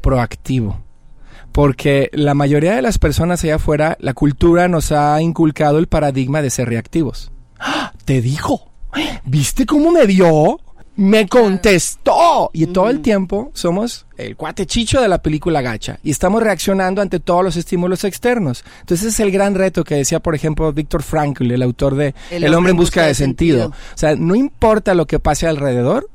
proactivo. 0.00 0.82
Porque 1.52 2.08
la 2.12 2.34
mayoría 2.34 2.74
de 2.74 2.82
las 2.82 2.98
personas 2.98 3.44
allá 3.44 3.56
afuera, 3.56 3.96
la 4.00 4.14
cultura 4.14 4.68
nos 4.68 4.90
ha 4.92 5.20
inculcado 5.20 5.78
el 5.78 5.86
paradigma 5.86 6.40
de 6.40 6.50
ser 6.50 6.68
reactivos. 6.68 7.30
¡Ah! 7.58 7.92
Te 8.04 8.22
dijo, 8.22 8.70
¿viste 9.24 9.66
cómo 9.66 9.90
me 9.90 10.06
vio? 10.06 10.58
Me 10.96 11.26
contestó. 11.26 12.50
Y 12.52 12.66
todo 12.66 12.90
el 12.90 13.00
tiempo 13.00 13.50
somos 13.54 14.06
el 14.18 14.36
cuate 14.36 14.66
chicho 14.66 15.00
de 15.00 15.08
la 15.08 15.22
película 15.22 15.62
gacha. 15.62 15.98
Y 16.02 16.10
estamos 16.10 16.42
reaccionando 16.42 17.00
ante 17.00 17.18
todos 17.18 17.42
los 17.42 17.56
estímulos 17.56 18.04
externos. 18.04 18.64
Entonces 18.80 19.08
ese 19.08 19.08
es 19.08 19.20
el 19.20 19.32
gran 19.32 19.54
reto 19.54 19.84
que 19.84 19.94
decía, 19.94 20.20
por 20.20 20.34
ejemplo, 20.34 20.72
Víctor 20.72 21.02
Frankl, 21.02 21.50
el 21.50 21.62
autor 21.62 21.94
de 21.94 22.14
El, 22.30 22.54
hombre 22.54 22.72
en 22.72 22.76
busca 22.76 23.06
de 23.06 23.14
sentido. 23.14 23.68
O 23.68 23.98
sea, 23.98 24.16
no 24.16 24.34
importa 24.34 24.94
lo 24.94 25.06
que 25.06 25.18
pase 25.18 25.46
alrededor, 25.46 26.10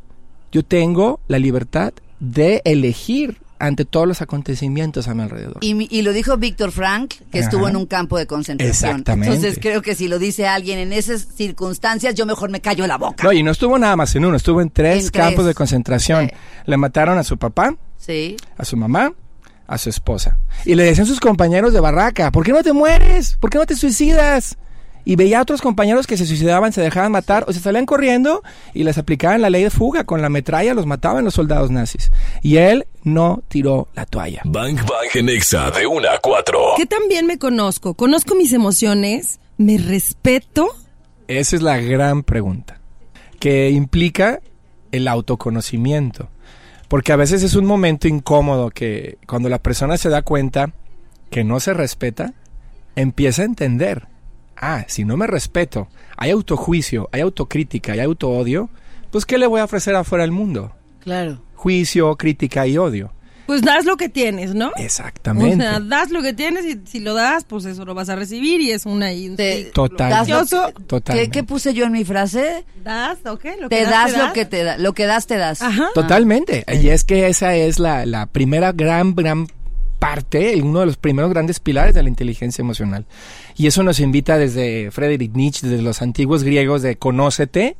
yo 0.51 0.63
tengo 0.63 1.19
la 1.27 1.39
libertad 1.39 1.93
de 2.19 2.61
elegir 2.65 3.37
ante 3.59 3.85
todos 3.85 4.07
los 4.07 4.21
acontecimientos 4.21 5.07
a 5.07 5.13
mi 5.13 5.23
alrededor. 5.23 5.57
Y, 5.61 5.87
y 5.95 6.01
lo 6.01 6.13
dijo 6.13 6.37
Víctor 6.37 6.71
Frank, 6.71 7.15
que 7.31 7.39
estuvo 7.39 7.67
en 7.67 7.75
un 7.75 7.85
campo 7.85 8.17
de 8.17 8.27
concentración. 8.27 8.89
Exactamente. 8.91 9.35
Entonces 9.35 9.59
creo 9.61 9.81
que 9.81 9.95
si 9.95 10.07
lo 10.07 10.19
dice 10.19 10.47
alguien 10.47 10.79
en 10.79 10.93
esas 10.93 11.27
circunstancias, 11.35 12.13
yo 12.15 12.25
mejor 12.25 12.49
me 12.49 12.61
callo 12.61 12.85
la 12.87 12.97
boca. 12.97 13.23
No, 13.23 13.31
y 13.33 13.43
no 13.43 13.51
estuvo 13.51 13.77
nada 13.79 13.95
más 13.95 14.15
en 14.15 14.25
uno, 14.25 14.37
estuvo 14.37 14.61
en 14.61 14.69
tres 14.69 15.05
En 15.05 15.09
campos 15.11 15.35
tres. 15.35 15.45
de 15.47 15.53
concentración. 15.53 16.27
Sí. 16.27 16.35
Le 16.65 16.77
mataron 16.77 17.17
a 17.17 17.23
su 17.23 17.37
papá, 17.37 17.75
Sí. 17.97 18.37
a 18.57 18.63
su 18.65 18.77
mamá, 18.77 19.11
a 19.67 19.77
su 19.77 19.89
esposa. 19.89 20.37
Y 20.65 20.75
le 20.75 20.83
decían 20.83 21.07
sus 21.07 21.19
compañeros 21.19 21.73
de 21.73 21.79
barraca, 21.79 22.31
¿por 22.31 22.45
qué 22.45 22.51
no 22.53 22.63
te 22.63 22.73
mueres? 22.73 23.37
¿Por 23.39 23.49
qué 23.49 23.57
no 23.57 23.65
te 23.65 23.75
suicidas? 23.75 24.57
Y 25.07 25.15
veía 25.15 25.39
a 25.39 25.41
otros 25.41 25.61
compañeros 25.61 26.05
que 26.05 26.17
se 26.17 26.25
suicidaban, 26.25 26.73
se 26.73 26.81
dejaban 26.81 27.13
matar 27.13 27.45
o 27.47 27.53
se 27.53 27.61
salían 27.61 27.85
corriendo 27.85 28.43
y 28.73 28.83
les 28.83 28.97
aplicaban 28.97 29.41
la 29.41 29.49
ley 29.49 29.63
de 29.63 29.69
fuga. 29.69 30.03
Con 30.03 30.21
la 30.21 30.27
metralla 30.27 30.73
los 30.73 30.85
mataban 30.85 31.23
los 31.23 31.33
soldados 31.33 31.71
nazis. 31.71 32.11
Y 32.41 32.57
él 32.57 32.87
no 33.05 33.41
tiró 33.47 33.87
la 33.95 34.05
toalla. 34.05 34.41
Bang 34.43 34.75
Bang 34.75 35.07
en 35.13 35.29
Exa 35.29 35.71
de 35.71 35.87
1 35.87 36.09
a 36.09 36.19
4. 36.19 36.59
Que 36.75 36.85
también 36.85 37.25
me 37.25 37.39
conozco, 37.39 37.93
conozco 37.93 38.35
mis 38.35 38.51
emociones, 38.51 39.39
me 39.55 39.77
respeto. 39.77 40.75
Esa 41.29 41.55
es 41.55 41.61
la 41.61 41.77
gran 41.77 42.23
pregunta, 42.23 42.81
que 43.39 43.69
implica 43.69 44.41
el 44.91 45.07
autoconocimiento. 45.07 46.27
Porque 46.89 47.13
a 47.13 47.15
veces 47.15 47.43
es 47.43 47.55
un 47.55 47.63
momento 47.63 48.09
incómodo 48.09 48.71
que 48.71 49.19
cuando 49.25 49.47
la 49.47 49.59
persona 49.59 49.95
se 49.95 50.09
da 50.09 50.21
cuenta 50.21 50.73
que 51.29 51.45
no 51.45 51.61
se 51.61 51.73
respeta, 51.73 52.33
empieza 52.97 53.43
a 53.43 53.45
entender, 53.45 54.09
ah, 54.59 54.85
si 54.87 55.05
no 55.05 55.17
me 55.17 55.27
respeto, 55.27 55.87
hay 56.17 56.31
autojuicio, 56.31 57.09
hay 57.11 57.21
autocrítica, 57.21 57.93
hay 57.93 57.99
autoodio, 58.01 58.69
pues 59.11 59.25
¿qué 59.25 59.37
le 59.37 59.47
voy 59.47 59.61
a 59.61 59.65
ofrecer 59.65 59.95
afuera 59.95 60.23
al 60.23 60.31
mundo? 60.31 60.73
Claro. 60.99 61.41
Juicio, 61.55 62.15
crítica 62.17 62.67
y 62.67 62.77
odio. 62.77 63.11
Pues 63.47 63.61
das 63.61 63.85
lo 63.85 63.95
que 63.95 64.09
tienes, 64.09 64.53
¿no? 64.53 64.71
Exactamente. 64.75 65.55
O 65.55 65.69
sea, 65.69 65.79
das 65.79 66.11
lo 66.11 66.21
que 66.21 66.33
tienes 66.33 66.65
y 66.65 66.81
si 66.85 66.99
lo 66.99 67.13
das, 67.13 67.45
pues 67.45 67.63
eso 67.63 67.85
lo 67.85 67.93
vas 67.95 68.09
a 68.09 68.17
recibir 68.17 68.59
y 68.59 68.71
es 68.71 68.85
una... 68.85 69.13
y 69.13 69.29
un 69.29 69.37
Te- 69.37 69.71
Total. 69.73 70.19
vicioso. 70.19 70.73
¿Qué, 71.31 71.43
puse 71.43 71.73
yo 71.73 71.85
en 71.85 71.93
mi 71.93 72.03
frase? 72.03 72.65
Das, 72.83 73.19
¿ok? 73.25 73.45
Lo 73.61 73.69
Te 73.69 73.77
que 73.77 73.83
das 73.85 74.17
lo 74.17 74.33
que 74.33 74.43
te 74.43 74.65
da, 74.65 74.77
lo 74.77 74.91
que 74.91 75.05
das 75.05 75.27
te 75.27 75.37
das. 75.37 75.61
Ajá. 75.61 75.87
Totalmente. 75.93 76.65
Y 76.81 76.89
es 76.89 77.05
que 77.05 77.27
esa 77.27 77.55
es 77.55 77.79
la, 77.79 78.05
la 78.05 78.25
primera 78.25 78.73
gran, 78.73 79.15
gran 79.15 79.47
parte, 79.99 80.61
uno 80.61 80.81
de 80.81 80.85
los 80.85 80.97
primeros 80.97 81.31
grandes 81.31 81.59
pilares 81.59 81.95
de 81.95 82.03
la 82.03 82.09
inteligencia 82.09 82.61
emocional. 82.61 83.05
Y 83.55 83.67
eso 83.67 83.83
nos 83.83 83.99
invita 83.99 84.37
desde 84.37 84.91
Friedrich 84.91 85.33
Nietzsche, 85.33 85.67
desde 85.67 85.83
los 85.83 86.01
antiguos 86.01 86.43
griegos 86.43 86.81
de 86.81 86.97
conócete, 86.97 87.77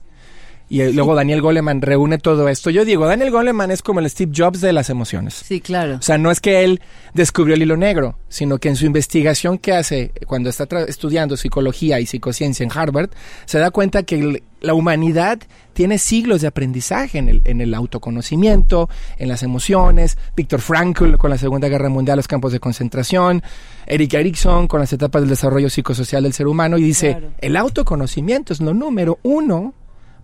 y 0.70 0.92
luego 0.92 1.16
Daniel 1.16 1.42
Goleman 1.42 1.82
reúne 1.82 2.18
todo 2.18 2.50
esto. 2.50 2.70
Yo 2.70 2.84
digo, 2.84 3.06
Daniel 3.06 3.32
Goleman 3.32 3.72
es 3.72 3.82
como 3.82 4.02
el 4.02 4.10
Steve 4.10 4.34
Jobs 4.36 4.60
de 4.60 4.74
las 4.74 4.90
emociones. 4.90 5.34
Sí, 5.34 5.62
claro. 5.62 5.96
O 5.96 6.02
sea, 6.02 6.18
no 6.18 6.30
es 6.30 6.42
que 6.42 6.66
él 6.66 6.82
descubrió 7.14 7.56
el 7.56 7.62
hilo 7.62 7.78
negro, 7.78 8.18
sino 8.28 8.58
que 8.58 8.68
en 8.68 8.76
su 8.76 8.86
investigación 8.86 9.58
que 9.58 9.74
hace 9.74 10.12
cuando 10.26 10.50
está 10.50 10.68
estudiando 10.88 11.38
psicología 11.38 12.00
y 12.02 12.06
psicociencia 12.06 12.64
en 12.64 12.72
Harvard, 12.74 13.10
se 13.46 13.60
da 13.60 13.72
cuenta 13.72 14.04
que 14.04 14.44
la 14.60 14.74
humanidad 14.74 15.40
tiene 15.72 16.00
siglos 16.00 16.42
de 16.42 16.48
aprendizaje 16.48 17.18
en 17.20 17.30
el, 17.30 17.42
en 17.46 17.62
el 17.62 17.74
autoconocimiento, 17.74 18.90
en 19.18 19.30
las 19.30 19.44
emociones. 19.44 20.18
Víctor 20.36 20.60
Frankl 20.60 21.16
con 21.16 21.30
la 21.30 21.38
Segunda 21.38 21.70
Guerra 21.70 21.88
Mundial, 21.88 22.18
los 22.18 22.28
campos 22.28 22.52
de 22.52 22.60
concentración. 22.60 23.42
Eric 23.86 24.16
Erickson 24.16 24.68
con 24.68 24.82
las 24.82 24.92
etapas 24.92 25.22
del 25.22 25.30
desarrollo 25.30 25.70
psicosocial 25.70 26.24
del 26.24 26.34
ser 26.34 26.48
humano. 26.48 26.78
Y 26.78 26.84
dice, 26.84 27.18
el 27.38 27.56
autoconocimiento 27.56 28.52
es 28.52 28.60
lo 28.60 28.74
número 28.74 29.20
uno 29.24 29.74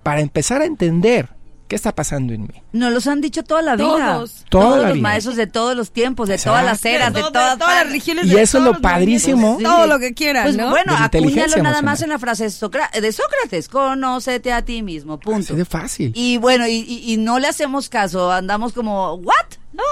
para 0.03 0.21
empezar 0.21 0.61
a 0.61 0.65
entender 0.65 1.29
qué 1.67 1.75
está 1.75 1.95
pasando 1.95 2.33
en 2.33 2.43
mí. 2.43 2.61
Nos 2.73 2.91
los 2.93 3.07
han 3.07 3.21
dicho 3.21 3.43
toda 3.43 3.61
la 3.61 3.75
vida. 3.75 4.15
Todos. 4.15 4.45
Todos 4.49 4.89
los 4.89 4.99
maestros 4.99 5.35
de 5.35 5.47
todos 5.47 5.75
los 5.75 5.91
tiempos, 5.91 6.29
de 6.29 6.37
todas 6.37 6.63
las 6.63 6.83
eras, 6.85 7.13
de, 7.13 7.21
todas, 7.21 7.57
las 7.57 7.87
religiones. 7.87 8.25
Y 8.25 8.37
eso 8.37 8.59
es 8.59 8.63
lo 8.63 8.79
padrísimo. 8.79 9.57
Todo 9.61 9.87
lo 9.87 9.97
que 9.99 10.13
quieras, 10.13 10.43
pues 10.43 10.57
¿no? 10.57 10.69
Bueno, 10.69 10.93
acuñalo 10.95 11.63
nada 11.63 11.81
más 11.81 12.01
en 12.01 12.09
la 12.09 12.19
frase 12.19 12.43
de 12.43 13.11
Sócrates, 13.11 13.69
conócete 13.69 14.51
a 14.51 14.61
ti 14.63 14.83
mismo, 14.83 15.19
punto. 15.19 15.39
Así 15.39 15.55
de 15.55 15.65
fácil. 15.65 16.11
Y 16.15 16.37
bueno, 16.37 16.67
y, 16.67 16.83
y 16.87 17.17
no 17.17 17.39
le 17.39 17.47
hacemos 17.47 17.89
caso, 17.89 18.31
andamos 18.31 18.73
como, 18.73 19.15
¿what? 19.15 19.33
¿No? 19.71 19.83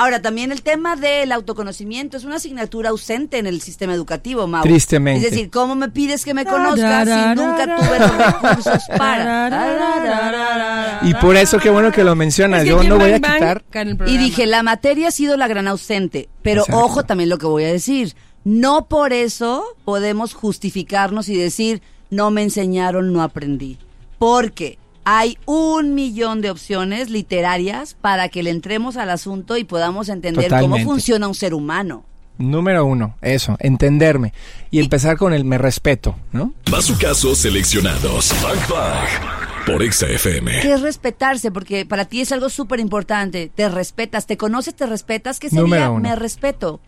Ahora, 0.00 0.22
también 0.22 0.52
el 0.52 0.62
tema 0.62 0.94
del 0.94 1.32
autoconocimiento 1.32 2.16
es 2.16 2.22
una 2.22 2.36
asignatura 2.36 2.90
ausente 2.90 3.38
en 3.38 3.48
el 3.48 3.60
sistema 3.60 3.92
educativo, 3.92 4.46
Mau. 4.46 4.62
Tristemente. 4.62 5.26
Es 5.26 5.32
decir, 5.32 5.50
¿cómo 5.50 5.74
me 5.74 5.88
pides 5.88 6.24
que 6.24 6.34
me 6.34 6.44
conozcas 6.44 7.08
si 7.08 7.34
nunca 7.34 7.76
tuve 7.76 7.98
los 7.98 8.16
recursos 8.16 8.84
para? 8.96 11.00
Y 11.02 11.14
por 11.14 11.34
eso 11.34 11.58
qué 11.58 11.70
bueno 11.70 11.90
que 11.90 12.04
lo 12.04 12.14
mencionas. 12.14 12.64
Yo 12.64 12.80
no 12.84 12.96
voy 12.96 13.10
a 13.10 13.16
quitar. 13.16 13.64
Y 14.06 14.18
dije, 14.18 14.46
la 14.46 14.62
materia 14.62 15.08
ha 15.08 15.10
sido 15.10 15.36
la 15.36 15.48
gran 15.48 15.66
ausente. 15.66 16.28
Pero 16.42 16.62
ojo 16.70 17.02
también 17.02 17.28
lo 17.28 17.38
que 17.38 17.46
voy 17.46 17.64
a 17.64 17.72
decir. 17.72 18.14
No 18.44 18.86
por 18.86 19.12
eso 19.12 19.64
podemos 19.84 20.32
justificarnos 20.32 21.28
y 21.28 21.36
decir, 21.36 21.82
no 22.08 22.30
me 22.30 22.44
enseñaron, 22.44 23.12
no 23.12 23.20
aprendí. 23.20 23.78
Porque 24.20 24.78
hay 25.10 25.38
un 25.46 25.94
millón 25.94 26.42
de 26.42 26.50
opciones 26.50 27.08
literarias 27.08 27.96
para 27.98 28.28
que 28.28 28.42
le 28.42 28.50
entremos 28.50 28.98
al 28.98 29.08
asunto 29.08 29.56
y 29.56 29.64
podamos 29.64 30.10
entender 30.10 30.50
cómo 30.50 30.76
funciona 30.80 31.26
un 31.26 31.34
ser 31.34 31.54
humano. 31.54 32.04
Número 32.36 32.84
uno, 32.84 33.16
eso, 33.22 33.56
entenderme. 33.58 34.34
Y, 34.70 34.80
empezar 34.80 35.16
con 35.16 35.32
el 35.32 35.46
me 35.46 35.56
respeto, 35.56 36.14
¿no? 36.30 36.52
casos 37.00 37.38
seleccionados. 37.38 38.34
Bang 38.42 38.68
Bang. 38.68 39.64
Por 39.64 39.92
XFM. 39.92 40.60
¿Qué 40.60 40.74
es 40.74 40.82
respetarse? 40.82 41.50
Porque 41.50 41.86
para 41.86 42.04
ti 42.04 42.20
es 42.20 42.30
algo 42.30 42.50
súper 42.50 42.78
importante. 42.78 43.50
Te 43.54 43.70
respetas, 43.70 44.26
te 44.26 44.36
conoces, 44.36 44.74
te 44.74 44.84
respetas. 44.84 45.40
¿Qué 45.40 45.48
sería 45.48 45.90
me 45.90 46.16
respeto? 46.16 46.80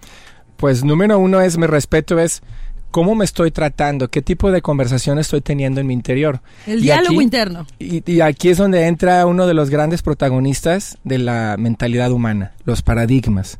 Pues 0.58 0.84
número 0.84 1.18
uno 1.18 1.40
es 1.40 1.56
me 1.56 1.66
respeto 1.66 2.18
es 2.18 2.42
cómo 2.90 3.14
me 3.14 3.24
estoy 3.24 3.50
tratando, 3.50 4.08
qué 4.08 4.22
tipo 4.22 4.50
de 4.50 4.62
conversación 4.62 5.18
estoy 5.18 5.40
teniendo 5.40 5.80
en 5.80 5.86
mi 5.86 5.94
interior. 5.94 6.40
El 6.66 6.82
diálogo 6.82 7.20
interno. 7.20 7.66
Y, 7.78 8.20
aquí 8.20 8.48
es 8.48 8.58
donde 8.58 8.86
entra 8.86 9.26
uno 9.26 9.46
de 9.46 9.54
los 9.54 9.70
grandes 9.70 10.02
protagonistas 10.02 10.98
de 11.04 11.18
la 11.18 11.56
mentalidad 11.58 12.10
humana, 12.12 12.52
los 12.64 12.82
paradigmas. 12.82 13.58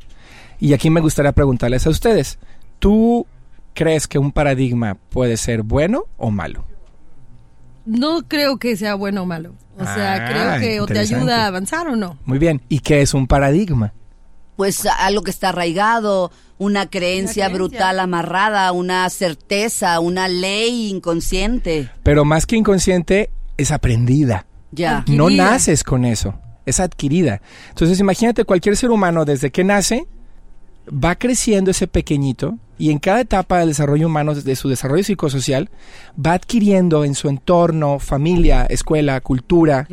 Y 0.59 0.73
aquí 0.75 0.91
me 0.91 1.01
gustaría 1.01 1.33
preguntarles 1.33 1.87
a 1.87 1.91
ustedes, 1.91 2.39
¿tú 2.79 3.27
crees 3.75 4.07
que 4.07 4.19
un 4.19 4.33
paradigma 4.33 4.97
puede 5.11 5.37
ser 5.37 5.63
bueno 5.63 6.05
o 6.17 6.31
malo? 6.31 6.65
No 7.87 8.23
creo 8.29 8.59
que 8.59 8.77
sea 8.77 8.95
bueno 8.95 9.23
o 9.23 9.27
malo. 9.27 9.55
O 9.79 9.85
sea, 9.85 10.15
ah, 10.15 10.29
creo 10.29 10.61
que 10.61 10.81
o 10.81 10.87
te 10.87 10.99
ayuda 10.99 11.45
a 11.45 11.47
avanzar 11.47 11.89
o 11.89 11.97
no. 11.97 12.19
Muy 12.27 12.39
bien. 12.39 12.61
¿Y 12.69 12.81
qué 12.81 13.01
es 13.01 13.15
un 13.15 13.27
paradigma? 13.27 13.95
Pues 14.61 14.85
algo 14.85 15.23
que 15.23 15.31
está 15.31 15.49
arraigado, 15.49 16.31
una 16.59 16.91
creencia, 16.91 17.49
brutal 17.49 17.99
amarrada, 17.99 18.73
una 18.73 19.09
certeza, 19.09 19.99
una 20.01 20.29
ley 20.29 20.91
inconsciente. 20.91 21.89
Pero 22.03 22.27
más 22.27 22.45
que 22.45 22.57
inconsciente, 22.57 23.31
es 23.57 23.71
aprendida. 23.73 24.45
Ya. 24.71 25.03
No 25.09 25.31
naces 25.31 25.83
con 25.83 26.05
eso, 26.05 26.35
es 26.67 26.79
adquirida. 26.79 27.41
Entonces 27.71 28.01
imagínate 28.01 28.45
cualquier 28.45 28.77
ser 28.77 28.91
humano 28.91 29.25
desde 29.25 29.51
que 29.51 29.65
nace, 29.65 30.07
va 30.87 31.15
creciendo 31.15 31.71
ese 31.71 31.87
pequeñito 31.87 32.59
y 32.77 32.91
en 32.91 32.99
cada 32.99 33.23
etapa 33.23 33.61
del 33.61 33.69
desarrollo 33.69 34.09
humano, 34.09 34.35
de 34.35 34.57
su 34.57 34.69
desarrollo 34.69 35.05
psicosocial, 35.05 35.71
va 36.15 36.35
adquiriendo 36.35 37.07
en 37.07 37.15
su 37.15 37.31
entorno, 37.31 37.99
familia, 37.99 38.67
escuela, 38.67 39.23
cultura, 39.23 39.89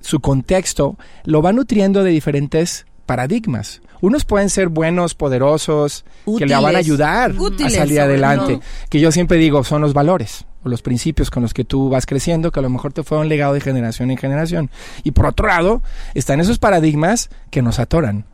su 0.00 0.18
contexto, 0.18 0.98
lo 1.22 1.40
va 1.40 1.52
nutriendo 1.52 2.02
de 2.02 2.10
diferentes 2.10 2.84
paradigmas. 3.06 3.80
Unos 4.00 4.24
pueden 4.24 4.50
ser 4.50 4.68
buenos, 4.68 5.14
poderosos, 5.14 6.04
que 6.38 6.46
le 6.46 6.54
van 6.54 6.76
a 6.76 6.78
ayudar 6.78 7.32
a 7.32 7.70
salir 7.70 8.00
adelante. 8.00 8.60
Que 8.90 9.00
yo 9.00 9.10
siempre 9.10 9.38
digo, 9.38 9.64
son 9.64 9.80
los 9.80 9.94
valores 9.94 10.44
o 10.62 10.68
los 10.68 10.82
principios 10.82 11.30
con 11.30 11.42
los 11.42 11.54
que 11.54 11.64
tú 11.64 11.88
vas 11.88 12.04
creciendo, 12.06 12.50
que 12.50 12.60
a 12.60 12.62
lo 12.62 12.70
mejor 12.70 12.92
te 12.92 13.02
fueron 13.02 13.28
legado 13.28 13.54
de 13.54 13.60
generación 13.60 14.10
en 14.10 14.18
generación. 14.18 14.70
Y 15.04 15.12
por 15.12 15.26
otro 15.26 15.46
lado, 15.46 15.82
están 16.14 16.40
esos 16.40 16.58
paradigmas 16.58 17.30
que 17.50 17.62
nos 17.62 17.78
atoran 17.78 18.26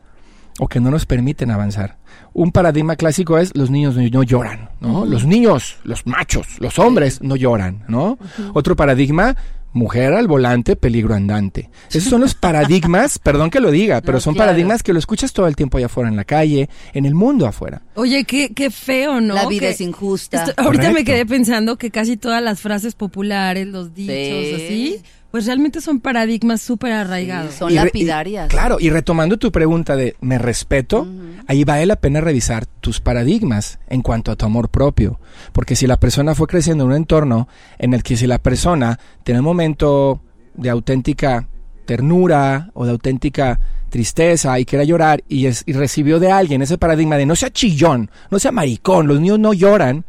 o 0.59 0.67
que 0.67 0.79
no 0.79 0.91
nos 0.91 1.05
permiten 1.05 1.51
avanzar. 1.51 1.97
Un 2.33 2.51
paradigma 2.51 2.95
clásico 2.95 3.37
es 3.37 3.55
los 3.55 3.69
niños 3.69 3.95
no, 3.95 4.23
lloran, 4.23 4.69
¿no? 4.79 5.05
Los 5.05 5.25
niños, 5.25 5.77
los 5.83 6.05
machos, 6.05 6.59
los 6.59 6.79
hombres 6.79 7.21
no 7.21 7.35
lloran, 7.35 7.83
¿no? 7.87 8.17
Otro 8.53 8.75
paradigma, 8.75 9.35
mujer 9.73 10.13
al 10.13 10.27
volante, 10.27 10.75
peligro 10.75 11.13
andante. 11.13 11.69
Esos 11.89 12.05
son 12.05 12.21
los 12.21 12.35
paradigmas, 12.35 13.19
perdón 13.23 13.49
que 13.49 13.59
lo 13.59 13.71
diga, 13.71 14.01
pero 14.01 14.19
son 14.19 14.35
paradigmas 14.35 14.83
que 14.83 14.93
lo 14.93 14.99
escuchas 14.99 15.33
todo 15.33 15.47
el 15.47 15.55
tiempo 15.55 15.77
allá 15.77 15.87
afuera 15.87 16.09
en 16.09 16.15
la 16.15 16.23
calle, 16.23 16.69
en 16.93 17.05
el 17.05 17.15
mundo 17.15 17.45
afuera. 17.45 17.81
Oye, 17.95 18.23
qué, 18.23 18.53
qué 18.53 18.71
feo, 18.71 19.19
¿no? 19.19 19.35
La 19.35 19.47
vida 19.47 19.67
es 19.67 19.81
injusta. 19.81 20.53
ahorita 20.57 20.91
me 20.91 21.03
quedé 21.03 21.25
pensando 21.25 21.77
que 21.77 21.91
casi 21.91 22.17
todas 22.17 22.41
las 22.41 22.61
frases 22.61 22.95
populares, 22.95 23.67
los 23.67 23.93
dichos, 23.93 24.61
así, 24.61 25.01
pues 25.33 25.47
realmente 25.47 25.81
son 25.81 25.99
paradigmas 25.99 26.61
súper 26.61 26.91
arraigados. 26.91 27.55
son 27.55 27.73
lapidarias. 27.73 28.49
claro, 28.49 28.77
y 28.79 28.91
retomando 28.91 29.37
tu 29.37 29.51
pregunta 29.51 29.95
de 29.95 30.15
me 30.21 30.37
respeto, 30.37 31.07
ahí 31.47 31.63
vale 31.63 31.87
la 31.87 31.95
pena 31.95 32.21
revisar 32.21 32.67
tus 32.67 32.99
paradigmas 32.99 33.79
en 33.87 34.03
cuanto 34.03 34.31
a 34.31 34.35
tu 34.35 34.45
amor 34.45 34.69
propio. 34.69 35.19
Porque 35.51 35.75
si 35.75 35.87
la 35.87 35.99
persona 35.99 36.35
fue 36.35 36.45
creciendo 36.45 36.83
en 36.83 36.91
un 36.91 36.95
entorno 36.95 37.47
en 37.79 37.95
el 37.95 38.03
que 38.03 38.15
si 38.15 38.27
la 38.27 38.37
persona 38.37 38.99
tiene 39.23 39.39
un 39.39 39.45
momento 39.45 40.21
de 40.53 40.69
auténtica 40.69 41.47
ternura 41.85 42.69
o 42.75 42.85
de 42.85 42.91
auténtica 42.91 43.59
tristeza 43.89 44.59
y 44.59 44.65
quiera 44.65 44.83
llorar 44.83 45.23
y, 45.27 45.47
es, 45.47 45.63
y 45.65 45.73
recibió 45.73 46.19
de 46.19 46.31
alguien 46.31 46.61
ese 46.61 46.77
paradigma 46.77 47.17
de 47.17 47.25
no 47.25 47.35
sea 47.35 47.49
chillón, 47.49 48.11
no 48.29 48.37
sea 48.37 48.51
maricón, 48.51 49.07
los 49.07 49.19
niños 49.19 49.39
no 49.39 49.51
lloran, 49.53 50.05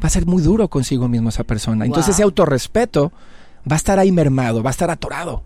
va 0.00 0.06
a 0.06 0.10
ser 0.10 0.26
muy 0.26 0.44
duro 0.44 0.68
consigo 0.68 1.08
mismo 1.08 1.30
esa 1.30 1.42
persona. 1.42 1.86
Entonces 1.86 2.14
ese 2.14 2.22
autorrespeto 2.22 3.12
va 3.70 3.74
a 3.74 3.76
estar 3.76 3.98
ahí 3.98 4.12
mermado, 4.12 4.62
va 4.62 4.70
a 4.70 4.72
estar 4.72 4.90
atorado. 4.90 5.44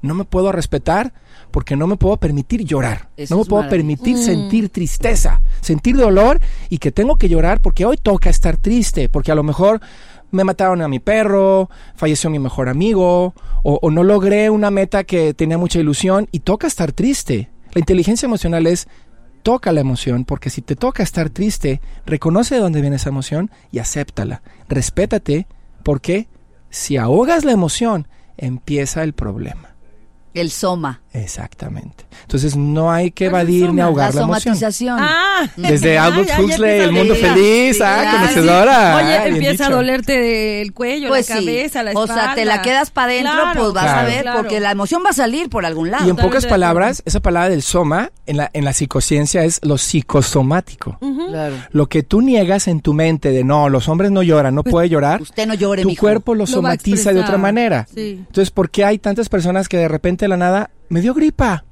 No 0.00 0.14
me 0.14 0.24
puedo 0.24 0.50
respetar 0.50 1.12
porque 1.52 1.76
no 1.76 1.86
me 1.86 1.96
puedo 1.96 2.16
permitir 2.16 2.64
llorar. 2.64 3.10
no 3.30 3.38
me 3.38 3.44
puedo 3.44 3.68
permitir 3.68 4.16
mm. 4.16 4.22
sentir 4.22 4.68
tristeza, 4.70 5.40
sentir 5.60 5.96
dolor 5.96 6.40
y 6.68 6.78
que 6.78 6.90
tengo 6.90 7.16
que 7.16 7.28
llorar 7.28 7.60
porque 7.60 7.86
hoy 7.86 7.96
toca 7.96 8.30
estar 8.30 8.56
triste, 8.56 9.08
porque 9.08 9.30
a 9.30 9.36
lo 9.36 9.44
mejor 9.44 9.80
me 10.32 10.44
mataron 10.44 10.80
a 10.80 10.88
mi 10.88 10.98
perro, 10.98 11.70
falleció 11.94 12.30
mi 12.30 12.38
mejor 12.38 12.68
amigo, 12.68 13.34
o, 13.62 13.78
o, 13.80 13.90
no 13.90 14.02
logré 14.02 14.50
una 14.50 14.70
meta 14.70 15.04
que 15.04 15.34
tenía 15.34 15.58
mucha 15.58 15.78
ilusión 15.78 16.26
y 16.32 16.40
toca 16.40 16.66
estar 16.66 16.92
triste. 16.92 17.50
La 17.74 17.80
inteligencia 17.80 18.26
emocional 18.26 18.66
es 18.66 18.88
toca 19.42 19.72
la 19.72 19.80
emoción, 19.80 20.24
porque 20.24 20.50
si 20.50 20.62
te 20.62 20.74
toca 20.74 21.02
estar 21.02 21.30
triste, 21.30 21.80
reconoce 22.06 22.54
de 22.54 22.60
dónde 22.60 22.80
viene 22.80 22.96
esa 22.96 23.10
emoción 23.10 23.50
y 23.70 23.78
acéptala. 23.78 24.42
Respétate, 24.68 25.46
porque 25.82 26.28
si 26.72 26.96
ahogas 26.96 27.44
la 27.44 27.52
emoción, 27.52 28.08
empieza 28.38 29.04
el 29.04 29.12
problema. 29.12 29.71
El 30.34 30.50
soma. 30.50 31.02
Exactamente. 31.14 32.06
Entonces 32.22 32.56
no 32.56 32.90
hay 32.90 33.10
que 33.10 33.26
evadir 33.26 33.72
ni 33.72 33.80
ahogar 33.82 34.14
la, 34.14 34.22
somatización. 34.22 34.96
Ah, 34.98 35.46
Desde 35.56 35.98
Albert 35.98 36.30
Huxley, 36.38 36.80
El 36.80 36.92
Mundo 36.92 37.14
Feliz, 37.14 37.80
ah, 37.82 38.18
conocedora. 38.18 38.96
Oye, 38.96 39.12
ah, 39.12 39.26
empieza 39.26 39.66
a 39.66 39.70
dolerte 39.70 40.62
el 40.62 40.72
cuello, 40.72 41.08
pues 41.08 41.28
la 41.28 41.36
cabeza, 41.36 41.82
la 41.82 41.90
espalda. 41.90 42.14
O 42.14 42.16
sea, 42.16 42.34
te 42.34 42.44
la 42.44 42.62
quedas 42.62 42.90
para 42.90 43.12
adentro, 43.12 43.34
pues 43.54 43.72
vas 43.74 43.90
a 43.90 44.04
ver, 44.04 44.26
porque 44.34 44.60
la 44.60 44.70
emoción 44.70 45.02
va 45.04 45.10
a 45.10 45.14
salir 45.14 45.50
por 45.50 45.66
algún 45.66 45.90
lado. 45.90 46.06
Y 46.06 46.10
en 46.10 46.16
pocas 46.16 46.46
palabras, 46.46 47.02
esa 47.04 47.20
palabra 47.20 47.50
del 47.50 47.62
soma, 47.62 48.10
en 48.26 48.38
la, 48.38 48.50
en 48.54 48.64
la 48.64 48.72
psicociencia 48.72 49.44
es 49.44 49.60
lo 49.62 49.76
psicosomático. 49.76 50.98
claro. 51.28 51.56
Lo 51.70 51.88
que 51.88 52.02
tú 52.02 52.22
niegas 52.22 52.68
en 52.68 52.80
tu 52.80 52.94
mente 52.94 53.30
de 53.30 53.44
no, 53.44 53.68
los 53.68 53.88
hombres 53.88 54.10
no 54.10 54.22
lloran, 54.22 54.54
no 54.54 54.62
pues, 54.62 54.72
puede 54.72 54.88
llorar. 54.88 55.20
Usted 55.20 55.46
no 55.46 55.54
llore, 55.54 55.82
Tu 55.82 55.94
cuerpo 55.96 56.34
lo, 56.34 56.46
somatiza 56.46 57.12
de 57.12 57.20
otra 57.20 57.36
manera. 57.36 57.86
Entonces, 57.94 58.50
¿por 58.50 58.70
qué 58.70 58.84
hay 58.84 58.98
tantas 58.98 59.28
personas 59.28 59.68
que 59.68 59.76
de 59.76 59.88
repente 59.88 60.21
de 60.24 60.28
la 60.28 60.36
nada 60.36 60.70
me 60.88 61.00
dio 61.00 61.14
gripa? 61.14 61.64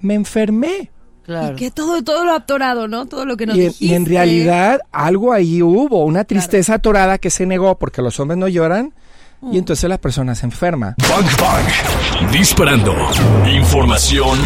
me 0.00 0.14
enfermé. 0.14 0.90
Claro. 1.24 1.54
Y 1.54 1.56
que 1.56 1.70
todo, 1.70 2.02
todo 2.04 2.24
lo 2.26 2.34
atorado, 2.34 2.88
¿no? 2.88 3.06
Todo 3.06 3.24
lo 3.24 3.38
que 3.38 3.46
nos 3.46 3.56
Y 3.56 3.60
en, 3.64 3.72
y 3.78 3.94
en 3.94 4.04
dijiste. 4.04 4.10
realidad 4.10 4.80
algo 4.92 5.32
ahí 5.32 5.62
hubo, 5.62 6.04
una 6.04 6.24
tristeza 6.24 6.74
atorada 6.74 7.16
que 7.16 7.30
se 7.30 7.46
negó 7.46 7.78
porque 7.78 8.02
los 8.02 8.20
hombres 8.20 8.36
no 8.38 8.46
lloran 8.48 8.92
Mm. 9.40 9.54
y 9.54 9.58
entonces 9.58 9.88
la 9.90 9.98
persona 9.98 10.34
se 10.34 10.46
enferma. 10.46 10.94
Bang 11.08 11.26
Bang. 11.40 12.32
Disparando. 12.32 12.94
Información 13.54 14.38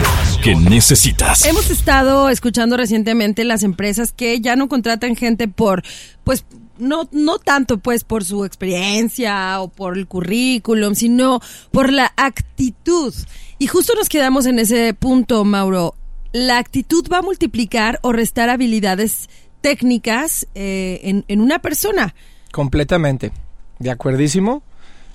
que 0.43 0.55
necesitas. 0.57 1.45
Hemos 1.47 1.71
estado 1.71 2.29
escuchando 2.29 2.77
recientemente 2.77 3.45
las 3.45 3.63
empresas 3.63 4.13
que 4.13 4.41
ya 4.41 4.57
no 4.57 4.69
contratan 4.69 5.15
gente 5.15 5.47
por, 5.47 5.83
pues, 6.25 6.45
no, 6.79 7.09
no 7.13 7.39
tanto 7.39 7.79
pues 7.79 8.05
por 8.05 8.25
su 8.25 8.45
experiencia 8.45 9.61
o 9.61 9.69
por 9.69 9.97
el 9.99 10.07
currículum, 10.07 10.95
sino 10.95 11.41
por 11.71 11.93
la 11.93 12.13
actitud. 12.17 13.15
Y 13.59 13.67
justo 13.67 13.95
nos 13.95 14.09
quedamos 14.09 14.47
en 14.47 14.59
ese 14.59 14.95
punto, 14.95 15.45
Mauro. 15.45 15.95
La 16.33 16.59
actitud 16.59 17.07
va 17.13 17.19
a 17.19 17.23
multiplicar 17.23 17.99
o 18.03 18.13
restar 18.13 18.51
habilidades 18.51 19.29
técnicas 19.61 20.47
eh, 20.55 21.01
en, 21.03 21.25
en 21.29 21.41
una 21.41 21.59
persona. 21.59 22.15
Completamente. 22.53 23.33
De 23.79 23.91
acuerdísimo. 23.91 24.63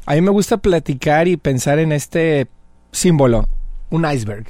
A 0.05 0.15
mí 0.15 0.21
me 0.21 0.31
gusta 0.31 0.57
platicar 0.57 1.27
y 1.27 1.37
pensar 1.37 1.79
en 1.79 1.93
este 1.93 2.47
símbolo, 2.91 3.47
un 3.89 4.05
iceberg. 4.05 4.47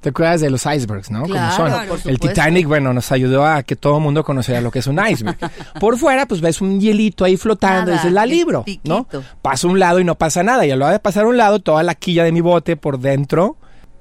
¿Te 0.00 0.10
acuerdas 0.10 0.40
de 0.40 0.50
los 0.50 0.64
icebergs, 0.66 1.10
no? 1.10 1.24
Claro, 1.24 1.56
Como 1.56 1.70
son. 1.70 1.88
por 1.88 2.10
el. 2.10 2.20
Titanic, 2.20 2.66
bueno, 2.66 2.92
nos 2.92 3.10
ayudó 3.10 3.44
a 3.44 3.62
que 3.62 3.74
todo 3.76 3.96
el 3.96 4.02
mundo 4.02 4.22
conociera 4.22 4.60
lo 4.60 4.70
que 4.70 4.78
es 4.78 4.86
un 4.86 5.00
iceberg. 5.04 5.36
Por 5.80 5.98
fuera, 5.98 6.26
pues 6.26 6.40
ves 6.40 6.60
un 6.60 6.80
hielito 6.80 7.24
ahí 7.24 7.36
flotando 7.36 7.90
y 7.90 7.94
dices, 7.94 8.12
la 8.12 8.24
libro, 8.24 8.64
¿no? 8.84 9.08
a 9.42 9.66
un 9.66 9.78
lado 9.78 9.98
y 9.98 10.04
no 10.04 10.14
pasa 10.14 10.42
nada. 10.42 10.64
Y 10.64 10.70
a 10.70 10.76
lo 10.76 10.86
de 10.86 10.98
pasar 11.00 11.24
a 11.24 11.28
un 11.28 11.36
lado, 11.36 11.58
toda 11.58 11.82
la 11.82 11.94
quilla 11.94 12.22
de 12.24 12.32
mi 12.32 12.40
bote 12.40 12.76
por 12.76 13.00
dentro 13.00 13.56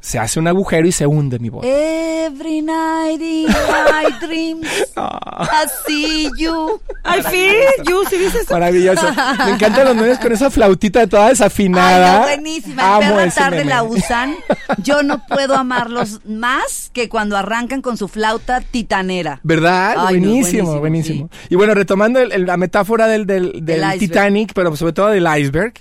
se 0.05 0.19
hace 0.19 0.39
un 0.39 0.47
agujero 0.47 0.87
y 0.87 0.91
se 0.91 1.07
hunde 1.07 1.39
mi 1.39 1.49
bote. 1.49 2.25
Every 2.25 2.61
night 2.61 3.19
in 3.19 3.47
my 3.47 4.11
dreams, 4.27 4.67
I 4.95 5.65
see 5.87 6.29
you. 6.37 6.79
Al 7.03 7.23
fin, 7.23 7.53
you, 7.87 8.03
¿sí 8.07 8.17
viste 8.17 8.39
eso? 8.41 8.53
Maravilloso. 8.53 9.03
Me 9.45 9.51
encantan 9.51 9.85
los 9.85 9.95
memes 9.95 10.19
con 10.19 10.31
esa 10.31 10.51
flautita 10.51 11.07
toda 11.07 11.25
Ay, 11.25 11.29
desafinada. 11.31 12.19
no, 12.19 12.23
buenísima. 12.23 12.81
En 12.99 13.03
Amo 13.09 13.19
ese 13.19 13.39
tarde 13.39 13.57
meme. 13.57 13.69
la 13.71 13.81
usan. 13.83 14.35
Yo 14.83 15.01
no 15.01 15.25
puedo 15.27 15.55
amarlos 15.55 16.21
más 16.25 16.91
que 16.93 17.09
cuando 17.09 17.35
arrancan 17.35 17.81
con 17.81 17.97
su 17.97 18.07
flauta 18.07 18.61
titanera. 18.61 19.39
¿Verdad? 19.41 19.95
Ay, 19.97 20.19
no, 20.21 20.29
buenísimo, 20.29 20.79
buenísimo. 20.79 21.29
Y 21.49 21.55
bueno, 21.55 21.73
retomando 21.73 22.19
el- 22.19 22.31
el- 22.31 22.45
la 22.45 22.57
metáfora 22.57 23.07
del, 23.07 23.25
del. 23.25 23.63
Titanic, 23.97 24.51
pero 24.53 24.75
sobre 24.75 24.93
todo 24.93 25.07
del 25.07 25.25
iceberg. 25.39 25.73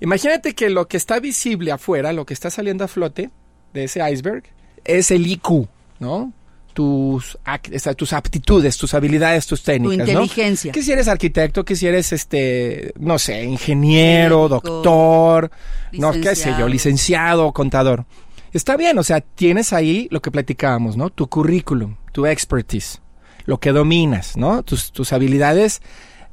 Imagínate 0.00 0.54
que 0.54 0.68
lo 0.68 0.86
que 0.86 0.98
está 0.98 1.18
visible 1.18 1.72
afuera, 1.72 2.12
lo 2.12 2.26
que 2.26 2.34
está 2.34 2.50
saliendo 2.50 2.84
a 2.84 2.88
flote 2.88 3.30
de 3.74 3.84
ese 3.84 4.00
iceberg, 4.10 4.44
es 4.84 5.10
el 5.10 5.26
IQ, 5.26 5.68
¿no? 6.00 6.32
Tus, 6.72 7.38
tus 7.96 8.12
aptitudes, 8.12 8.76
tus 8.76 8.94
habilidades, 8.94 9.46
tus 9.46 9.62
técnicas, 9.62 9.98
¿no? 10.08 10.12
inteligencia. 10.22 10.72
Que 10.72 10.82
si 10.82 10.90
eres 10.90 11.06
arquitecto, 11.06 11.64
que 11.64 11.76
si 11.76 11.86
eres, 11.86 12.12
este, 12.12 12.92
no 12.98 13.18
sé, 13.18 13.44
ingeniero, 13.44 14.48
Médico, 14.48 14.58
doctor, 14.70 15.50
no, 15.92 16.12
qué 16.12 16.34
sé 16.34 16.52
yo, 16.58 16.66
licenciado, 16.68 17.52
contador. 17.52 18.06
Está 18.52 18.76
bien, 18.76 18.98
o 18.98 19.02
sea, 19.04 19.20
tienes 19.20 19.72
ahí 19.72 20.08
lo 20.10 20.20
que 20.22 20.30
platicábamos, 20.30 20.96
¿no? 20.96 21.10
Tu 21.10 21.28
currículum, 21.28 21.96
tu 22.12 22.26
expertise, 22.26 23.00
lo 23.46 23.58
que 23.58 23.70
dominas, 23.72 24.36
¿no? 24.36 24.62
Tus, 24.64 24.90
tus 24.92 25.12
habilidades 25.12 25.80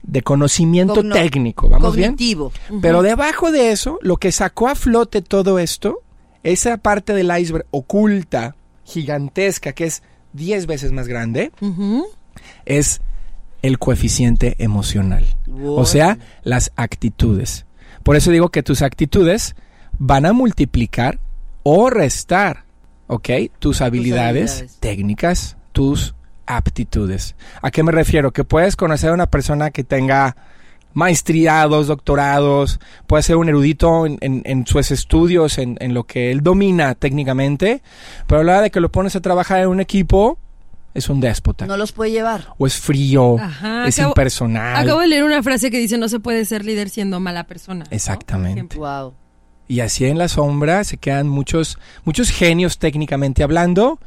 de 0.04 0.24
conocimiento 0.24 0.96
Cogno- 1.04 1.14
técnico, 1.14 1.70
¿vamos 1.70 1.96
bien? 1.96 2.14
Cognitivo. 2.14 2.52
Pero 2.82 3.04
debajo 3.04 3.52
de 3.52 3.72
eso, 3.72 4.00
lo 4.02 4.18
que 4.18 4.32
sacó 4.32 4.68
a 4.70 4.76
flote 4.76 5.22
todo 5.22 5.60
esto, 5.60 6.02
esa 6.44 6.78
parte 6.78 7.14
del 7.14 7.32
iceberg 7.38 7.66
oculta, 7.72 8.56
gigantesca, 8.84 9.74
que 9.74 9.86
es 9.86 10.04
10 10.34 10.66
veces 10.66 10.92
más 10.92 11.08
grande, 11.08 11.52
es 12.66 13.02
el 13.62 13.80
coeficiente 13.80 14.56
emocional. 14.58 15.26
O 15.64 15.86
sea, 15.86 16.18
las 16.44 16.72
actitudes. 16.76 17.66
Por 18.04 18.16
eso 18.16 18.32
digo 18.32 18.50
que 18.50 18.64
tus 18.64 18.82
actitudes 18.82 19.56
van 20.00 20.26
a 20.26 20.34
multiplicar 20.34 21.20
o 21.64 21.90
restar, 21.90 22.66
¿ok? 23.08 23.30
Tus 23.60 23.82
habilidades, 23.82 24.52
habilidades. 24.52 24.80
técnicas, 24.80 25.58
tus 25.72 26.16
aptitudes. 26.48 27.36
¿A 27.62 27.70
qué 27.70 27.84
me 27.84 27.92
refiero? 27.92 28.32
Que 28.32 28.44
puedes 28.44 28.76
conocer 28.76 29.12
a 29.12 29.14
una 29.14 29.28
persona 29.28 29.70
que 29.70 29.84
tenga 29.84 30.36
maestriados, 30.94 31.88
doctorados, 31.88 32.80
puede 33.08 33.24
ser 33.24 33.36
un 33.38 33.50
erudito 33.50 34.06
en, 34.06 34.18
en- 34.22 34.42
en 34.46 34.66
sus 34.68 34.92
estudios, 34.92 35.58
en, 35.58 35.78
en 35.80 35.94
lo 35.94 36.04
que 36.06 36.32
él 36.32 36.42
domina 36.42 36.96
técnicamente, 36.96 37.82
pero 38.28 38.42
a 38.42 38.44
la 38.44 38.52
hora 38.54 38.62
de 38.62 38.72
que 38.72 38.80
lo 38.80 38.92
pones 38.92 39.16
a 39.16 39.22
trabajar 39.22 39.60
en 39.62 39.68
un 39.70 39.80
equipo, 39.82 40.38
es 40.94 41.08
un 41.10 41.22
déspota. 41.22 41.66
No 41.68 41.78
los 41.78 41.94
puede 41.94 42.12
llevar. 42.12 42.48
O 42.58 42.68
es 42.68 42.76
frío, 42.78 43.38
Ajá, 43.40 43.88
es 43.88 43.98
acabo- 43.98 44.10
impersonal. 44.10 44.76
Acabo 44.76 45.00
de 45.00 45.08
leer 45.08 45.24
una 45.24 45.42
frase 45.42 45.72
que 45.72 45.78
dice 45.80 45.98
no 45.98 46.10
se 46.10 46.20
puede 46.20 46.44
ser 46.46 46.66
líder 46.66 46.90
siendo 46.90 47.20
mala 47.22 47.46
persona. 47.46 47.86
Exactamente. 47.92 48.78
Wow. 48.78 49.14
Y 49.70 49.80
así 49.80 50.06
en 50.06 50.18
la 50.18 50.28
sombra 50.28 50.84
se 50.84 50.98
quedan 50.98 51.30
muchos, 51.30 51.78
muchos 52.04 52.30
genios 52.30 52.78
técnicamente 52.78 53.42
hablando, 53.42 54.00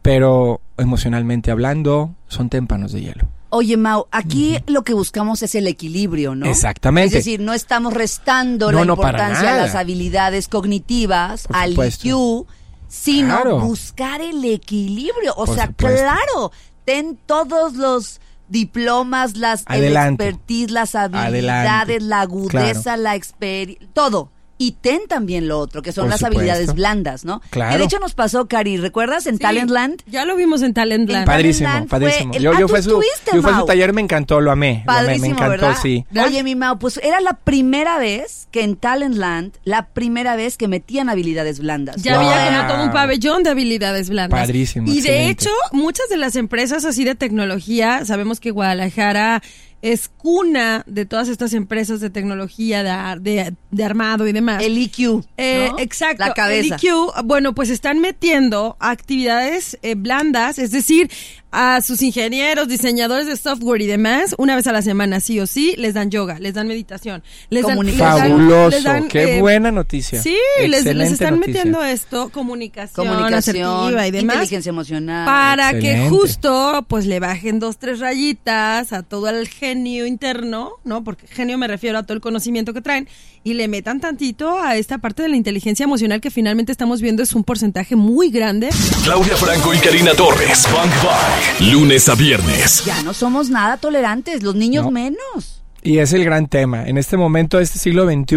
pero 0.00 0.60
emocionalmente 0.76 1.50
hablando 1.50 2.14
son 2.28 2.48
témpanos 2.50 2.92
de 2.92 3.00
hielo. 3.00 3.28
Oye, 3.50 3.76
Mau, 3.78 4.06
aquí 4.10 4.58
lo 4.66 4.82
que 4.82 4.92
buscamos 4.92 5.42
es 5.42 5.54
el 5.54 5.66
equilibrio, 5.66 6.34
¿no? 6.34 6.46
Exactamente. 6.46 7.16
Es 7.18 7.24
decir, 7.24 7.40
no 7.40 7.54
estamos 7.54 7.94
restando 7.94 8.70
No, 8.70 8.80
la 8.80 8.84
no, 8.84 8.92
importancia 8.94 9.54
a 9.54 9.56
las 9.56 9.74
habilidades 9.74 10.48
cognitivas, 10.48 11.46
Por 11.46 11.56
al 11.56 11.70
supuesto. 11.70 12.06
IQ, 12.08 12.46
sino 12.88 13.34
Claro. 13.40 13.60
buscar 13.60 14.20
el 14.20 14.44
equilibrio. 14.44 15.32
O 15.36 15.46
Por 15.46 15.54
sea, 15.54 15.66
supuesto. 15.68 15.98
claro, 16.02 16.52
ten 16.84 17.18
todos 17.24 17.74
los 17.74 18.20
diplomas, 18.48 19.36
las 19.36 19.64
el 19.68 19.96
expertise, 19.96 20.70
las 20.70 20.94
habilidades, 20.94 21.38
Adelante. 21.70 22.00
la 22.00 22.20
agudeza, 22.20 22.96
la 22.98 23.14
experiencia, 23.14 23.88
todo. 23.94 24.30
Y 24.60 24.72
ten 24.72 25.02
también 25.08 25.46
lo 25.46 25.60
otro, 25.60 25.82
que 25.82 25.92
son 25.92 26.04
Por 26.04 26.10
las 26.10 26.18
supuesto. 26.18 26.38
habilidades 26.40 26.74
blandas, 26.74 27.24
¿no? 27.24 27.40
Claro. 27.50 27.70
Que 27.72 27.78
de 27.78 27.84
hecho 27.84 28.00
nos 28.00 28.14
pasó, 28.14 28.48
Cari, 28.48 28.76
¿recuerdas? 28.76 29.26
En 29.26 29.36
Sí, 29.36 29.40
Talentland. 29.42 30.02
Ya 30.06 30.24
lo 30.24 30.34
vimos 30.34 30.62
en 30.62 30.74
Talentland. 30.74 31.20
En 31.22 31.26
Padrísimo, 31.26 31.68
Talentland 31.68 31.88
fue 31.90 32.00
padrísimo. 32.00 32.34
el- 32.34 32.42
yo, 32.42 32.50
Ah, 32.50 32.54
yo 32.54 32.66
tú 32.66 32.68
fui 32.70 32.78
a 32.78 32.82
su, 32.82 32.88
estuviste, 32.90 33.30
yo 33.34 33.42
fui 33.42 33.50
a 33.50 33.54
su 33.54 33.58
Mau. 33.60 33.66
taller, 33.66 33.92
me 33.92 34.00
encantó, 34.00 34.40
lo 34.40 34.50
amé. 34.50 34.82
lo 34.84 34.92
amé, 34.92 35.02
Padrísimo, 35.06 35.20
me 35.26 35.28
encantó, 35.32 35.50
¿verdad? 35.66 35.76
sí. 35.80 36.04
Oye, 36.26 36.42
mi 36.42 36.56
Mau, 36.56 36.76
pues 36.78 36.98
era 37.04 37.20
la 37.20 37.34
primera 37.34 37.98
vez 37.98 38.48
que 38.50 38.62
en 38.64 38.74
Talentland, 38.76 39.52
la 39.62 39.86
primera 39.86 40.34
vez 40.34 40.56
que 40.56 40.66
metían 40.66 41.08
habilidades 41.08 41.60
blandas. 41.60 42.02
Ya 42.02 42.18
Wow. 42.18 42.28
había 42.28 42.58
como 42.58 42.72
todo 42.74 42.84
un 42.84 42.92
pabellón 42.92 43.44
de 43.44 43.50
habilidades 43.50 44.10
blandas. 44.10 44.40
Padrísimo, 44.40 44.90
Y 44.90 45.00
de 45.02 45.28
hecho, 45.30 45.50
muchas 45.70 46.08
de 46.08 46.16
las 46.16 46.34
empresas 46.34 46.84
así 46.84 47.04
de 47.04 47.14
tecnología, 47.14 48.04
sabemos 48.04 48.40
que 48.40 48.50
Guadalajara 48.50 49.40
es 49.82 50.08
cuna 50.08 50.82
de 50.86 51.06
todas 51.06 51.28
estas 51.28 51.52
empresas 51.52 52.00
de 52.00 52.10
tecnología, 52.10 52.82
de, 52.82 53.20
de, 53.20 53.54
de 53.70 53.84
armado 53.84 54.26
y 54.26 54.32
demás. 54.32 54.62
El 54.62 54.76
IQ. 54.76 55.24
Eh, 55.36 55.68
¿no? 55.70 55.78
Exacto. 55.78 56.24
La 56.24 56.34
cabeza. 56.34 56.74
El 56.74 56.80
IQ, 56.82 57.24
bueno, 57.24 57.54
pues 57.54 57.70
están 57.70 58.00
metiendo 58.00 58.76
actividades 58.80 59.78
eh, 59.82 59.94
blandas, 59.94 60.58
es 60.58 60.72
decir, 60.72 61.10
a 61.50 61.80
sus 61.80 62.02
ingenieros, 62.02 62.68
diseñadores 62.68 63.26
de 63.26 63.36
software 63.36 63.80
y 63.80 63.86
demás, 63.86 64.34
una 64.36 64.54
vez 64.54 64.66
a 64.66 64.72
la 64.72 64.82
semana, 64.82 65.18
sí 65.20 65.40
o 65.40 65.46
sí, 65.46 65.74
les 65.78 65.94
dan 65.94 66.10
yoga, 66.10 66.38
les 66.38 66.52
dan 66.52 66.68
meditación, 66.68 67.22
les 67.48 67.66
dan, 67.66 67.78
les 67.86 67.96
dan- 67.96 68.18
Fabuloso, 68.28 68.70
les 68.70 68.84
dan, 68.84 69.08
qué 69.08 69.36
eh, 69.38 69.40
buena 69.40 69.70
noticia. 69.72 70.22
Sí, 70.22 70.36
les, 70.66 70.84
les 70.84 71.12
están 71.12 71.36
noticia. 71.36 71.54
metiendo 71.64 71.82
esto, 71.84 72.28
comunicación, 72.28 73.06
Comunicación, 73.06 73.36
asertiva 73.36 74.06
y 74.06 74.10
demás. 74.10 74.34
inteligencia 74.36 74.70
emocional. 74.70 75.24
Para 75.24 75.78
que 75.78 76.08
justo 76.10 76.84
pues 76.86 77.06
le 77.06 77.18
bajen 77.18 77.58
dos, 77.60 77.78
tres 77.78 77.98
rayitas 78.00 78.92
a 78.92 79.02
todo 79.02 79.28
el 79.30 79.48
genio 79.48 80.04
interno, 80.06 80.72
¿no? 80.84 81.02
Porque 81.02 81.26
genio 81.26 81.56
me 81.56 81.66
refiero 81.66 81.98
a 81.98 82.02
todo 82.02 82.14
el 82.14 82.20
conocimiento 82.20 82.74
que 82.74 82.82
traen 82.82 83.08
y 83.48 83.54
le 83.54 83.66
metan 83.66 83.98
tantito 84.00 84.60
a 84.60 84.76
esta 84.76 84.98
parte 84.98 85.22
de 85.22 85.30
la 85.30 85.36
inteligencia 85.36 85.84
emocional 85.84 86.20
que 86.20 86.30
finalmente 86.30 86.70
estamos 86.70 87.00
viendo 87.00 87.22
es 87.22 87.34
un 87.34 87.44
porcentaje 87.44 87.96
muy 87.96 88.30
grande. 88.30 88.68
Claudia 89.04 89.36
Franco 89.36 89.72
y 89.72 89.78
Karina 89.78 90.12
Torres. 90.12 90.68
Bang. 90.70 91.72
Lunes 91.72 92.08
a 92.10 92.14
viernes. 92.14 92.84
Ya 92.84 93.02
no 93.02 93.14
somos 93.14 93.48
nada 93.48 93.78
tolerantes, 93.78 94.42
los 94.42 94.54
niños 94.54 94.84
No. 94.84 94.90
menos. 94.90 95.62
Y 95.82 95.98
es 95.98 96.12
el 96.12 96.24
gran 96.24 96.46
tema. 96.48 96.84
En 96.86 96.98
este 96.98 97.16
momento, 97.16 97.58
este 97.58 97.78
siglo 97.78 98.04
XXI, 98.04 98.36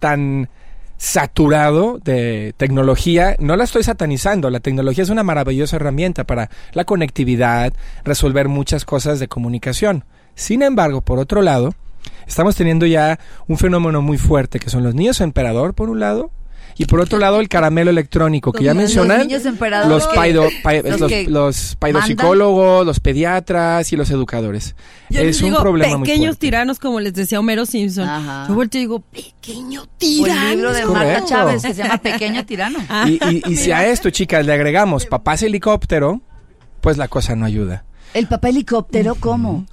tan 0.00 0.48
saturado 0.96 1.98
de 2.02 2.54
tecnología, 2.56 3.36
no 3.38 3.56
la 3.56 3.64
estoy 3.64 3.82
satanizando, 3.82 4.50
la 4.50 4.60
tecnología 4.60 5.04
es 5.04 5.10
una 5.10 5.22
maravillosa 5.22 5.76
herramienta 5.76 6.24
para 6.24 6.48
la 6.72 6.84
conectividad, 6.84 7.72
resolver 8.04 8.48
muchas 8.48 8.84
cosas 8.84 9.20
de 9.20 9.28
comunicación. 9.28 10.04
Sin 10.34 10.62
embargo, 10.62 11.00
por 11.02 11.18
otro 11.18 11.42
lado, 11.42 11.74
estamos 12.26 12.56
teniendo 12.56 12.86
ya 12.86 13.18
un 13.48 13.58
fenómeno 13.58 14.02
muy 14.02 14.18
fuerte 14.18 14.58
que 14.58 14.70
son 14.70 14.82
los 14.82 14.94
niños 14.94 15.20
emperador, 15.20 15.74
por 15.74 15.88
un 15.90 16.00
lado, 16.00 16.30
Y 16.74 16.86
por 16.86 17.00
otro 17.00 17.18
lado, 17.18 17.38
el 17.40 17.50
caramelo 17.50 17.90
electrónico, 17.90 18.50
que 18.50 18.64
ya 18.64 18.72
Los 18.72 18.84
mencionan 18.84 19.28
los, 19.28 20.08
que- 20.08 20.14
paido- 20.16 20.48
pa- 20.62 20.72
los 20.76 21.00
los, 21.00 21.12
los 21.28 21.76
paidopsicólogos, 21.76 22.86
los 22.86 22.98
pediatras 22.98 23.92
y 23.92 23.96
los 23.96 24.10
educadores. 24.10 24.74
Yo 25.10 25.20
es 25.20 25.42
un 25.42 25.50
digo 25.50 25.60
problema 25.60 25.98
muy 25.98 26.06
pequeños 26.06 26.28
fuerte. 26.30 26.40
tiranos, 26.46 26.78
como 26.78 26.98
les 27.00 27.12
decía 27.12 27.38
Homero 27.40 27.66
Simpson. 27.66 28.08
Ajá. 28.08 28.46
Yo 28.48 28.54
vuelto 28.54 28.78
y 28.78 28.80
digo, 28.80 29.00
pequeño 29.00 29.82
O 29.82 29.86
tirano. 29.98 30.42
el 30.48 30.56
libro 30.56 30.72
de 30.72 30.84
Marta 30.86 30.98
correcto. 31.00 31.26
Chávez 31.28 31.62
que 31.62 31.74
se 31.74 31.82
llama 31.82 31.98
Pequeño 31.98 32.46
Tirano. 32.46 32.78
Y, 33.06 33.20
y- 33.30 33.42
y 33.52 33.56
si 33.56 33.70
a 33.70 33.86
esto, 33.86 34.08
chicas, 34.08 34.46
le 34.46 34.54
agregamos 34.54 35.04
papás 35.04 35.42
helicóptero, 35.42 36.22
pues 36.80 36.96
la 36.96 37.06
cosa 37.08 37.36
no 37.36 37.44
ayuda. 37.44 37.84
El 38.14 38.26
papá 38.26 38.50
helicóptero, 38.50 39.14
¿cómo? 39.14 39.66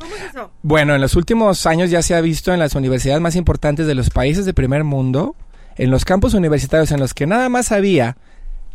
Bueno, 0.62 0.96
en 0.96 1.02
los 1.02 1.16
últimos 1.16 1.66
años 1.66 1.90
ya 1.90 2.02
se 2.02 2.16
ha 2.16 2.22
visto 2.22 2.54
en 2.54 2.60
las 2.60 2.76
universidades 2.76 3.22
más 3.22 3.36
importantes 3.36 3.86
de 3.86 3.96
los 3.96 4.10
países 4.10 4.46
de 4.46 4.54
primer 4.54 4.84
mundo, 4.84 5.36
en 5.76 5.92
los 5.92 6.06
campus 6.06 6.34
universitarios 6.34 6.92
en 6.92 7.00
los 7.00 7.14
que 7.14 7.28
nada 7.28 7.50
más 7.50 7.72
había 7.72 8.18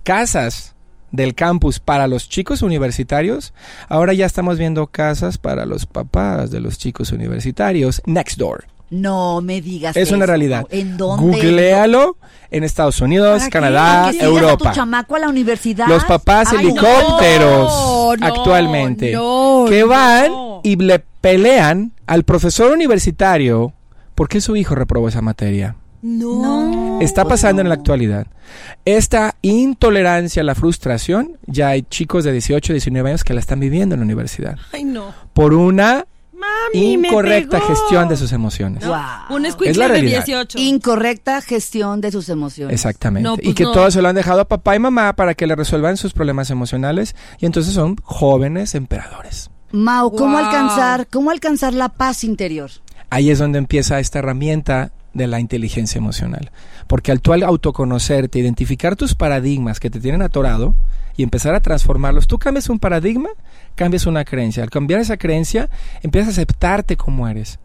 casas 0.03 0.75
del 1.13 1.35
campus 1.35 1.79
para 1.79 2.09
los 2.09 2.29
chicos 2.29 2.61
universitarios, 2.63 3.55
ahora 3.89 4.13
ya 4.13 4.27
estamos 4.27 4.59
viendo 4.59 4.89
casas 4.89 5.39
para 5.39 5.65
los 5.65 5.87
papás 5.87 6.51
de 6.51 6.61
los 6.61 6.77
chicos 6.77 7.13
universitarios 7.13 8.03
next 8.05 8.37
door. 8.37 8.65
No 8.91 9.41
me 9.41 9.61
digas 9.61 9.97
Es 9.97 10.11
una 10.11 10.25
eso. 10.25 10.27
realidad. 10.27 10.67
¿En 10.71 10.97
dónde? 10.97 11.25
Googlealo 11.27 12.17
en 12.51 12.65
Estados 12.65 13.01
Unidos. 13.01 13.43
Canadá, 13.51 14.07
¿Que 14.07 14.13
sigas 14.13 14.27
a 14.27 14.31
tu 14.31 14.39
Europa. 14.39 14.73
chamaco 14.73 15.17
a 15.17 15.19
la 15.19 15.29
universidad? 15.29 15.87
Los 15.89 16.05
papás 16.05 16.49
Ay, 16.53 16.59
helicópteros 16.59 17.73
No, 17.73 18.17
no, 18.17 18.27
actualmente 18.27 19.13
no, 19.13 19.65
que 19.69 19.83
van 19.85 20.31
no. 20.31 20.61
y 20.63 20.77
le 20.77 21.01
pelean 21.21 21.93
al 22.07 22.25
profesor 22.25 22.73
universitario 22.73 23.73
porque 24.15 24.41
su 24.41 24.55
hijo 24.57 24.75
reprobó 24.75 25.09
esa 25.09 25.23
materia. 25.23 25.77
no. 26.03 26.85
Está 27.01 27.25
pasando 27.25 27.61
en 27.61 27.69
la 27.69 27.75
actualidad. 27.75 28.29
Esta 28.85 29.35
intolerancia 29.43 30.43
a 30.43 30.45
la 30.45 30.55
frustración, 30.55 31.39
ya 31.47 31.69
hay 31.71 31.83
chicos 31.83 32.23
de 32.23 32.31
18, 32.33 32.73
19 32.73 33.09
años 33.09 33.25
que 33.25 33.35
la 33.35 33.41
están 33.41 33.59
viviendo 33.59 33.95
en 33.97 34.01
la 34.01 34.05
universidad 34.05 34.57
Ay, 34.73 34.85
no. 34.85 35.13
por 35.33 35.55
una 35.55 36.07
Mami, 36.75 36.97
me 36.99 37.09
incorrecta 37.09 37.59
pegó. 37.59 37.69
gestión 37.69 38.09
de 38.09 38.17
sus 38.17 38.33
emociones. 38.33 38.87
Guau. 38.87 39.35
Un 39.35 39.47
Es 39.47 39.77
la 39.77 39.87
de 39.89 39.93
realidad. 39.95 40.25
18. 40.25 40.59
Incorrecta 40.59 41.41
gestión 41.41 42.01
de 42.01 42.11
sus 42.11 42.29
emociones. 42.29 42.75
Exactamente. 42.75 43.29
No, 43.29 43.35
y 43.35 43.43
pues 43.43 43.55
que 43.55 43.65
no. 43.65 43.73
todo 43.73 43.91
se 43.91 44.03
lo 44.03 44.09
han 44.09 44.15
dejado 44.17 44.41
a 44.41 44.45
papá 44.49 44.77
y 44.77 44.79
mamá 44.79 45.15
para 45.15 45.35
que 45.35 45.47
le 45.47 45.55
resuelvan 45.57 45.97
sus 45.97 46.13
problemas 46.13 46.51
emocionales 46.51 47.15
y 47.39 47.47
entonces 47.47 47.75
son 47.75 47.97
jóvenes 48.03 48.75
emperadores. 48.75 49.51
Mau, 49.73 50.11
¿cómo 50.15 50.33
Guau. 50.39 50.45
alcanzar, 50.47 51.07
cómo 51.09 51.31
alcanzar 51.31 51.75
la 51.75 51.89
paz 51.91 52.25
interior? 52.25 52.71
Ahí 53.11 53.31
es 53.31 53.39
donde 53.39 53.59
empieza 53.59 53.99
esta 54.01 54.19
herramienta 54.21 54.93
de 55.15 55.27
la 55.27 55.41
inteligencia 55.41 55.99
emocional. 55.99 56.51
Porque 56.87 57.13
al 57.13 57.21
tú 57.21 57.33
al 57.33 57.43
autoconocerte, 57.43 58.39
identificar 58.39 58.97
tus 58.97 59.15
paradigmas 59.15 59.81
que 59.81 59.91
te 59.91 60.01
tienen 60.01 60.23
atorado 60.23 60.75
y 61.17 61.23
empezar 61.23 61.55
a 61.55 61.61
transformarlos, 61.61 62.27
tú 62.27 62.39
cambias 62.39 62.69
un 62.69 62.79
paradigma, 62.79 63.31
cambias 63.75 64.07
una 64.07 64.25
creencia. 64.25 64.63
Al 64.63 64.71
cambiar 64.71 65.01
esa 65.01 65.17
creencia, 65.17 65.71
empiezas 66.03 66.29
a 66.29 66.33
aceptarte 66.33 66.97
como 66.97 67.29
eres. 67.29 67.59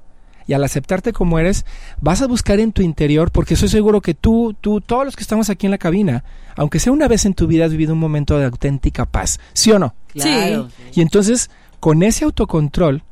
Y 0.48 0.54
al 0.54 0.64
aceptarte 0.64 1.14
como 1.14 1.38
eres, 1.38 1.66
vas 2.02 2.22
a 2.24 2.28
buscar 2.28 2.60
en 2.60 2.72
tu 2.72 2.82
interior, 2.82 3.32
porque 3.32 3.54
estoy 3.54 3.70
seguro 3.70 4.02
que 4.02 4.16
tú, 4.16 4.56
tú, 4.60 4.82
todos 4.82 5.06
los 5.06 5.16
que 5.16 5.22
estamos 5.22 5.50
aquí 5.52 5.68
en 5.68 5.72
la 5.72 5.78
cabina, 5.78 6.24
aunque 6.56 6.80
sea 6.80 6.92
una 6.92 7.08
vez 7.08 7.26
en 7.26 7.36
tu 7.36 7.46
vida, 7.46 7.66
has 7.66 7.72
vivido 7.72 7.94
un 7.94 8.00
momento 8.00 8.38
de 8.40 8.46
auténtica 8.46 9.06
paz. 9.06 9.40
¿Sí 9.54 9.72
o 9.72 9.78
no? 9.78 9.94
Claro. 10.08 10.70
Y 10.94 11.02
entonces, 11.02 11.52
con 11.80 12.02
ese 12.02 12.26
autocontrol, 12.26 13.04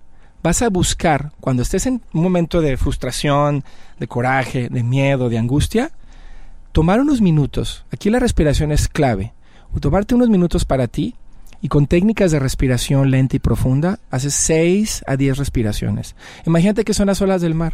vas 0.43 0.62
a 0.62 0.69
buscar, 0.69 1.32
cuando 1.39 1.63
estés 1.63 1.86
en 1.86 2.02
un 2.13 2.23
momento 2.23 2.62
de 2.62 2.78
frustración, 2.78 3.63
de 4.00 4.08
coraje, 4.08 4.69
de 4.69 4.84
miedo, 4.84 5.30
de 5.30 5.38
angustia, 5.38 5.91
tomar 6.71 7.00
unos 7.00 7.21
minutos. 7.21 7.86
Aquí 7.91 8.10
la 8.10 8.19
respiración 8.19 8.71
es 8.71 8.88
clave. 8.88 9.34
Tomarte 9.80 10.15
unos 10.15 10.30
minutos 10.30 10.65
para 10.65 10.88
ti 10.88 11.15
y 11.62 11.67
con 11.67 11.88
técnicas 11.88 12.32
de 12.32 12.39
respiración 12.39 13.12
lenta 13.12 13.36
y 13.36 13.39
profunda, 13.39 14.00
haces 14.10 14.34
6 14.36 15.04
a 15.08 15.17
10 15.17 15.38
respiraciones. 15.38 16.15
Imagínate 16.45 16.84
que 16.84 16.93
son 16.93 17.08
las 17.08 17.21
olas 17.21 17.41
del 17.41 17.56
mar. 17.56 17.73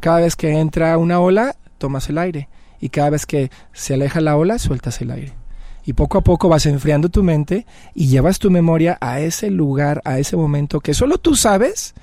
Cada 0.00 0.20
vez 0.20 0.36
que 0.36 0.58
entra 0.58 0.96
una 0.98 1.20
ola, 1.20 1.56
tomas 1.78 2.08
el 2.08 2.18
aire. 2.18 2.48
Y 2.80 2.88
cada 2.88 3.10
vez 3.10 3.26
que 3.26 3.50
se 3.72 3.94
aleja 3.94 4.20
la 4.20 4.36
ola, 4.36 4.58
sueltas 4.58 5.00
el 5.00 5.10
aire. 5.10 5.39
Y 5.84 5.94
poco 5.94 6.18
a 6.18 6.20
poco 6.22 6.48
vas 6.48 6.66
enfriando 6.66 7.08
tu 7.08 7.22
mente 7.22 7.66
y 7.94 8.08
llevas 8.08 8.38
tu 8.38 8.50
memoria 8.50 8.98
a 9.00 9.20
ese 9.20 9.50
lugar, 9.50 10.02
a 10.04 10.18
ese 10.18 10.36
momento 10.36 10.80
que 10.80 10.94
solo 10.94 11.18
tú 11.18 11.34
sabes, 11.34 11.94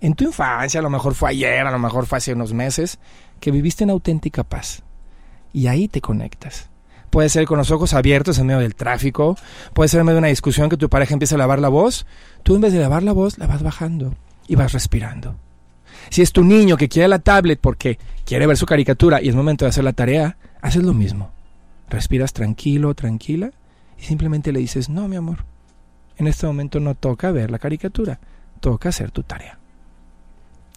en 0.00 0.14
tu 0.14 0.24
infancia, 0.24 0.80
a 0.80 0.82
lo 0.82 0.90
mejor 0.90 1.14
fue 1.14 1.30
ayer, 1.30 1.66
a 1.66 1.70
lo 1.70 1.78
mejor 1.78 2.06
fue 2.06 2.18
hace 2.18 2.32
unos 2.32 2.52
meses, 2.52 2.98
que 3.38 3.50
viviste 3.50 3.84
en 3.84 3.90
auténtica 3.90 4.44
paz. 4.44 4.82
Y 5.52 5.66
ahí 5.66 5.88
te 5.88 6.00
conectas. 6.00 6.68
Puede 7.10 7.28
ser 7.28 7.44
con 7.44 7.58
los 7.58 7.70
ojos 7.70 7.92
abiertos 7.92 8.38
en 8.38 8.46
medio 8.46 8.60
del 8.60 8.76
tráfico, 8.76 9.36
puede 9.74 9.88
ser 9.88 10.00
en 10.00 10.06
medio 10.06 10.16
de 10.16 10.20
una 10.20 10.28
discusión 10.28 10.68
que 10.68 10.76
tu 10.76 10.88
pareja 10.88 11.12
empieza 11.12 11.34
a 11.34 11.38
lavar 11.38 11.58
la 11.58 11.68
voz, 11.68 12.06
tú 12.44 12.54
en 12.54 12.60
vez 12.60 12.72
de 12.72 12.78
lavar 12.78 13.02
la 13.02 13.12
voz 13.12 13.36
la 13.38 13.48
vas 13.48 13.62
bajando 13.62 14.14
y 14.46 14.54
vas 14.54 14.72
respirando. 14.72 15.34
Si 16.08 16.22
es 16.22 16.32
tu 16.32 16.44
niño 16.44 16.76
que 16.76 16.88
quiere 16.88 17.08
la 17.08 17.18
tablet 17.18 17.58
porque 17.60 17.98
quiere 18.24 18.46
ver 18.46 18.56
su 18.56 18.64
caricatura 18.64 19.20
y 19.20 19.28
es 19.28 19.34
momento 19.34 19.64
de 19.64 19.70
hacer 19.70 19.84
la 19.84 19.92
tarea, 19.92 20.36
haces 20.62 20.84
lo 20.84 20.94
mismo. 20.94 21.30
Respiras 21.90 22.32
tranquilo, 22.32 22.94
tranquila 22.94 23.50
y 23.98 24.04
simplemente 24.04 24.52
le 24.52 24.60
dices, 24.60 24.88
no, 24.88 25.08
mi 25.08 25.16
amor, 25.16 25.44
en 26.16 26.26
este 26.26 26.46
momento 26.46 26.80
no 26.80 26.94
toca 26.94 27.30
ver 27.32 27.50
la 27.50 27.58
caricatura, 27.58 28.20
toca 28.60 28.88
hacer 28.88 29.10
tu 29.10 29.22
tarea. 29.22 29.58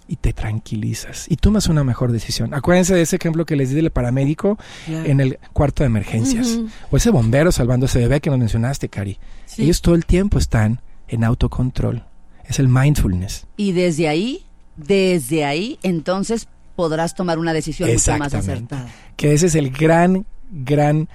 Y 0.05 0.17
te 0.17 0.33
tranquilizas 0.33 1.27
y 1.29 1.37
tomas 1.37 1.67
una 1.67 1.85
mejor 1.85 2.11
decisión. 2.11 2.53
Acuérdense 2.53 2.93
de 2.93 3.03
ese 3.03 3.15
ejemplo 3.15 3.45
que 3.45 3.55
les 3.55 3.69
di 3.69 3.75
del 3.75 3.89
paramédico 3.89 4.57
en 4.87 5.21
el 5.21 5.39
cuarto 5.53 5.83
de 5.83 5.87
emergencias. 5.87 6.59
O 6.91 6.97
ese 6.97 7.09
bombero 7.09 7.53
salvando 7.53 7.85
a 7.85 7.87
ese 7.87 7.99
bebé 7.99 8.19
que 8.19 8.29
nos 8.29 8.37
mencionaste, 8.37 8.89
Cari. 8.89 9.17
Sí. 9.45 9.63
Ellos 9.63 9.81
todo 9.81 9.95
el 9.95 10.05
tiempo 10.05 10.39
están 10.39 10.81
en 11.07 11.23
autocontrol. 11.23 12.03
Es 12.43 12.59
el 12.59 12.67
mindfulness. 12.67 13.47
Y 13.55 13.71
desde 13.71 14.09
ahí, 14.09 14.45
desde 14.75 15.45
ahí, 15.45 15.79
entonces 15.83 16.49
podrás 16.75 17.15
tomar 17.15 17.39
una 17.39 17.53
decisión 17.53 17.89
mucho 17.89 18.17
más 18.17 18.33
acertada. 18.33 18.89
Que 19.15 19.33
ese 19.33 19.45
es 19.45 19.55
el 19.55 19.71
gran, 19.71 20.25
gran, 20.53 21.09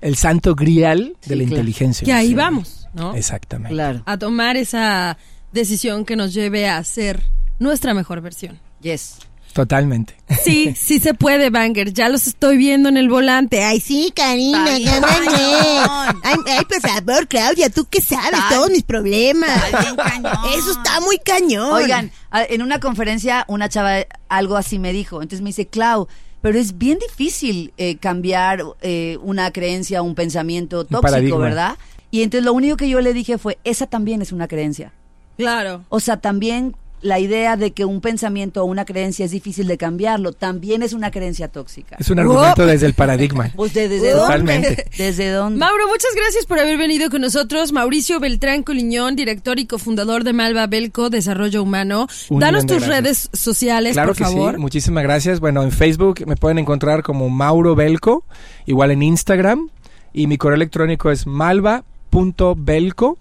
el 0.00 0.16
santo 0.16 0.54
grial 0.54 1.16
Sí, 1.20 1.30
de 1.30 1.36
la 1.36 1.42
claro. 1.42 1.56
inteligencia. 1.56 2.04
Que 2.04 2.12
ahí 2.12 2.34
vamos, 2.34 2.88
¿no? 2.94 3.14
Exactamente. 3.14 3.74
Claro. 3.74 4.02
A 4.06 4.16
tomar 4.18 4.56
esa 4.56 5.18
decisión 5.52 6.04
que 6.04 6.16
nos 6.16 6.32
lleve 6.32 6.68
a 6.68 6.82
ser 6.84 7.22
nuestra 7.58 7.92
mejor 7.94 8.20
versión. 8.20 8.58
Yes. 8.80 9.18
Totalmente. 9.52 10.16
Sí, 10.42 10.74
sí 10.78 10.98
se 10.98 11.12
puede, 11.12 11.50
Banger. 11.50 11.92
Ya 11.92 12.08
los 12.08 12.26
estoy 12.26 12.56
viendo 12.56 12.88
en 12.88 12.96
el 12.96 13.08
volante. 13.10 13.62
Ay, 13.62 13.80
sí, 13.80 14.10
Karina, 14.16 14.64
Ay. 14.64 14.86
Ay, 14.86 16.36
ay, 16.46 16.64
por 16.64 16.80
favor, 16.80 17.28
Claudia, 17.28 17.68
tú 17.68 17.86
qué 17.90 18.00
sabes 18.00 18.40
todos 18.50 18.70
mis 18.70 18.82
problemas. 18.82 19.50
está 19.66 19.80
bien 19.82 19.96
cañón. 19.96 20.32
Eso 20.56 20.72
está 20.72 21.00
muy 21.00 21.18
cañón. 21.18 21.72
Oigan, 21.72 22.10
en 22.32 22.62
una 22.62 22.80
conferencia 22.80 23.44
una 23.48 23.68
chava 23.68 24.06
algo 24.28 24.56
así 24.56 24.78
me 24.78 24.92
dijo. 24.92 25.16
Entonces 25.22 25.42
me 25.42 25.50
dice, 25.50 25.66
Clau, 25.66 26.08
pero 26.42 26.58
es 26.58 26.76
bien 26.76 26.98
difícil 26.98 27.72
eh, 27.78 27.96
cambiar 27.96 28.62
eh, 28.82 29.16
una 29.22 29.50
creencia, 29.52 30.02
un 30.02 30.14
pensamiento 30.14 30.84
tóxico. 30.84 31.38
¿verdad? 31.38 31.78
Y 32.10 32.22
entonces 32.22 32.44
lo 32.44 32.52
único 32.52 32.76
que 32.76 32.88
yo 32.88 33.00
le 33.00 33.14
dije 33.14 33.38
fue, 33.38 33.58
esa 33.64 33.86
también 33.86 34.20
es 34.20 34.32
una 34.32 34.48
creencia. 34.48 34.92
Claro. 35.38 35.84
O 35.88 36.00
sea, 36.00 36.18
también 36.18 36.76
la 37.02 37.18
idea 37.18 37.56
de 37.56 37.72
que 37.72 37.84
un 37.84 38.00
pensamiento 38.00 38.62
o 38.62 38.64
una 38.64 38.84
creencia 38.84 39.24
es 39.24 39.30
difícil 39.32 39.66
de 39.66 39.76
cambiarlo, 39.76 40.32
también 40.32 40.82
es 40.82 40.92
una 40.92 41.10
creencia 41.10 41.48
tóxica. 41.48 41.96
Es 41.98 42.08
un 42.10 42.18
argumento 42.20 42.64
desde 42.64 42.86
el 42.86 42.94
paradigma. 42.94 43.50
Pues 43.56 43.74
de- 43.74 43.88
desde 43.88 44.12
Totalmente. 44.12 44.68
dónde? 44.68 44.86
¿Desde 44.96 45.30
dónde? 45.30 45.58
Mauro, 45.58 45.86
muchas 45.88 46.10
gracias 46.16 46.46
por 46.46 46.58
haber 46.58 46.78
venido 46.78 47.10
con 47.10 47.20
nosotros. 47.20 47.72
Mauricio 47.72 48.20
Beltrán 48.20 48.62
Coliñón, 48.62 49.16
director 49.16 49.58
y 49.58 49.66
cofundador 49.66 50.24
de 50.24 50.32
Malva 50.32 50.66
Belco 50.68 51.10
Desarrollo 51.10 51.62
Humano. 51.62 52.06
Un 52.30 52.40
Danos 52.40 52.66
tus 52.66 52.78
gracias. 52.78 52.88
redes 53.02 53.30
sociales, 53.32 53.92
Claro 53.94 54.08
por 54.10 54.16
que 54.18 54.24
favor. 54.24 54.54
sí, 54.54 54.60
muchísimas 54.60 55.02
gracias. 55.02 55.40
Bueno, 55.40 55.62
en 55.62 55.72
Facebook 55.72 56.24
me 56.26 56.36
pueden 56.36 56.58
encontrar 56.58 57.02
como 57.02 57.28
Mauro 57.28 57.74
Belco, 57.74 58.24
igual 58.66 58.90
en 58.92 59.02
Instagram, 59.02 59.68
y 60.12 60.26
mi 60.28 60.38
correo 60.38 60.56
electrónico 60.56 61.10
es 61.10 61.26
malva.belco 61.26 63.18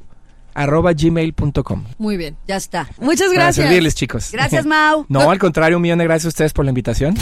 arroba 0.54 0.94
gmail.com. 0.94 1.84
Muy 1.98 2.18
bien. 2.18 2.38
Ya 2.48 2.56
está. 2.56 2.88
Muchas 3.00 3.32
gracias. 3.32 3.66
servirles, 3.66 3.96
chicos. 3.96 4.30
Gracias, 4.32 4.66
Mau. 4.68 5.06
No, 5.10 5.30
al 5.32 5.40
contrario, 5.40 5.78
un 5.78 5.84
millón 5.84 6.00
de 6.00 6.06
gracias 6.06 6.26
a 6.26 6.30
ustedes 6.30 6.54
por 6.54 6.66
la 6.66 6.72
invitación. 6.72 7.16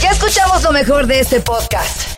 Ya 0.00 0.10
escuchamos 0.10 0.62
lo 0.62 0.72
mejor 0.72 1.06
de 1.06 1.20
este 1.20 1.40
podcast. 1.40 2.17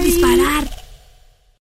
disparar. 0.00 0.87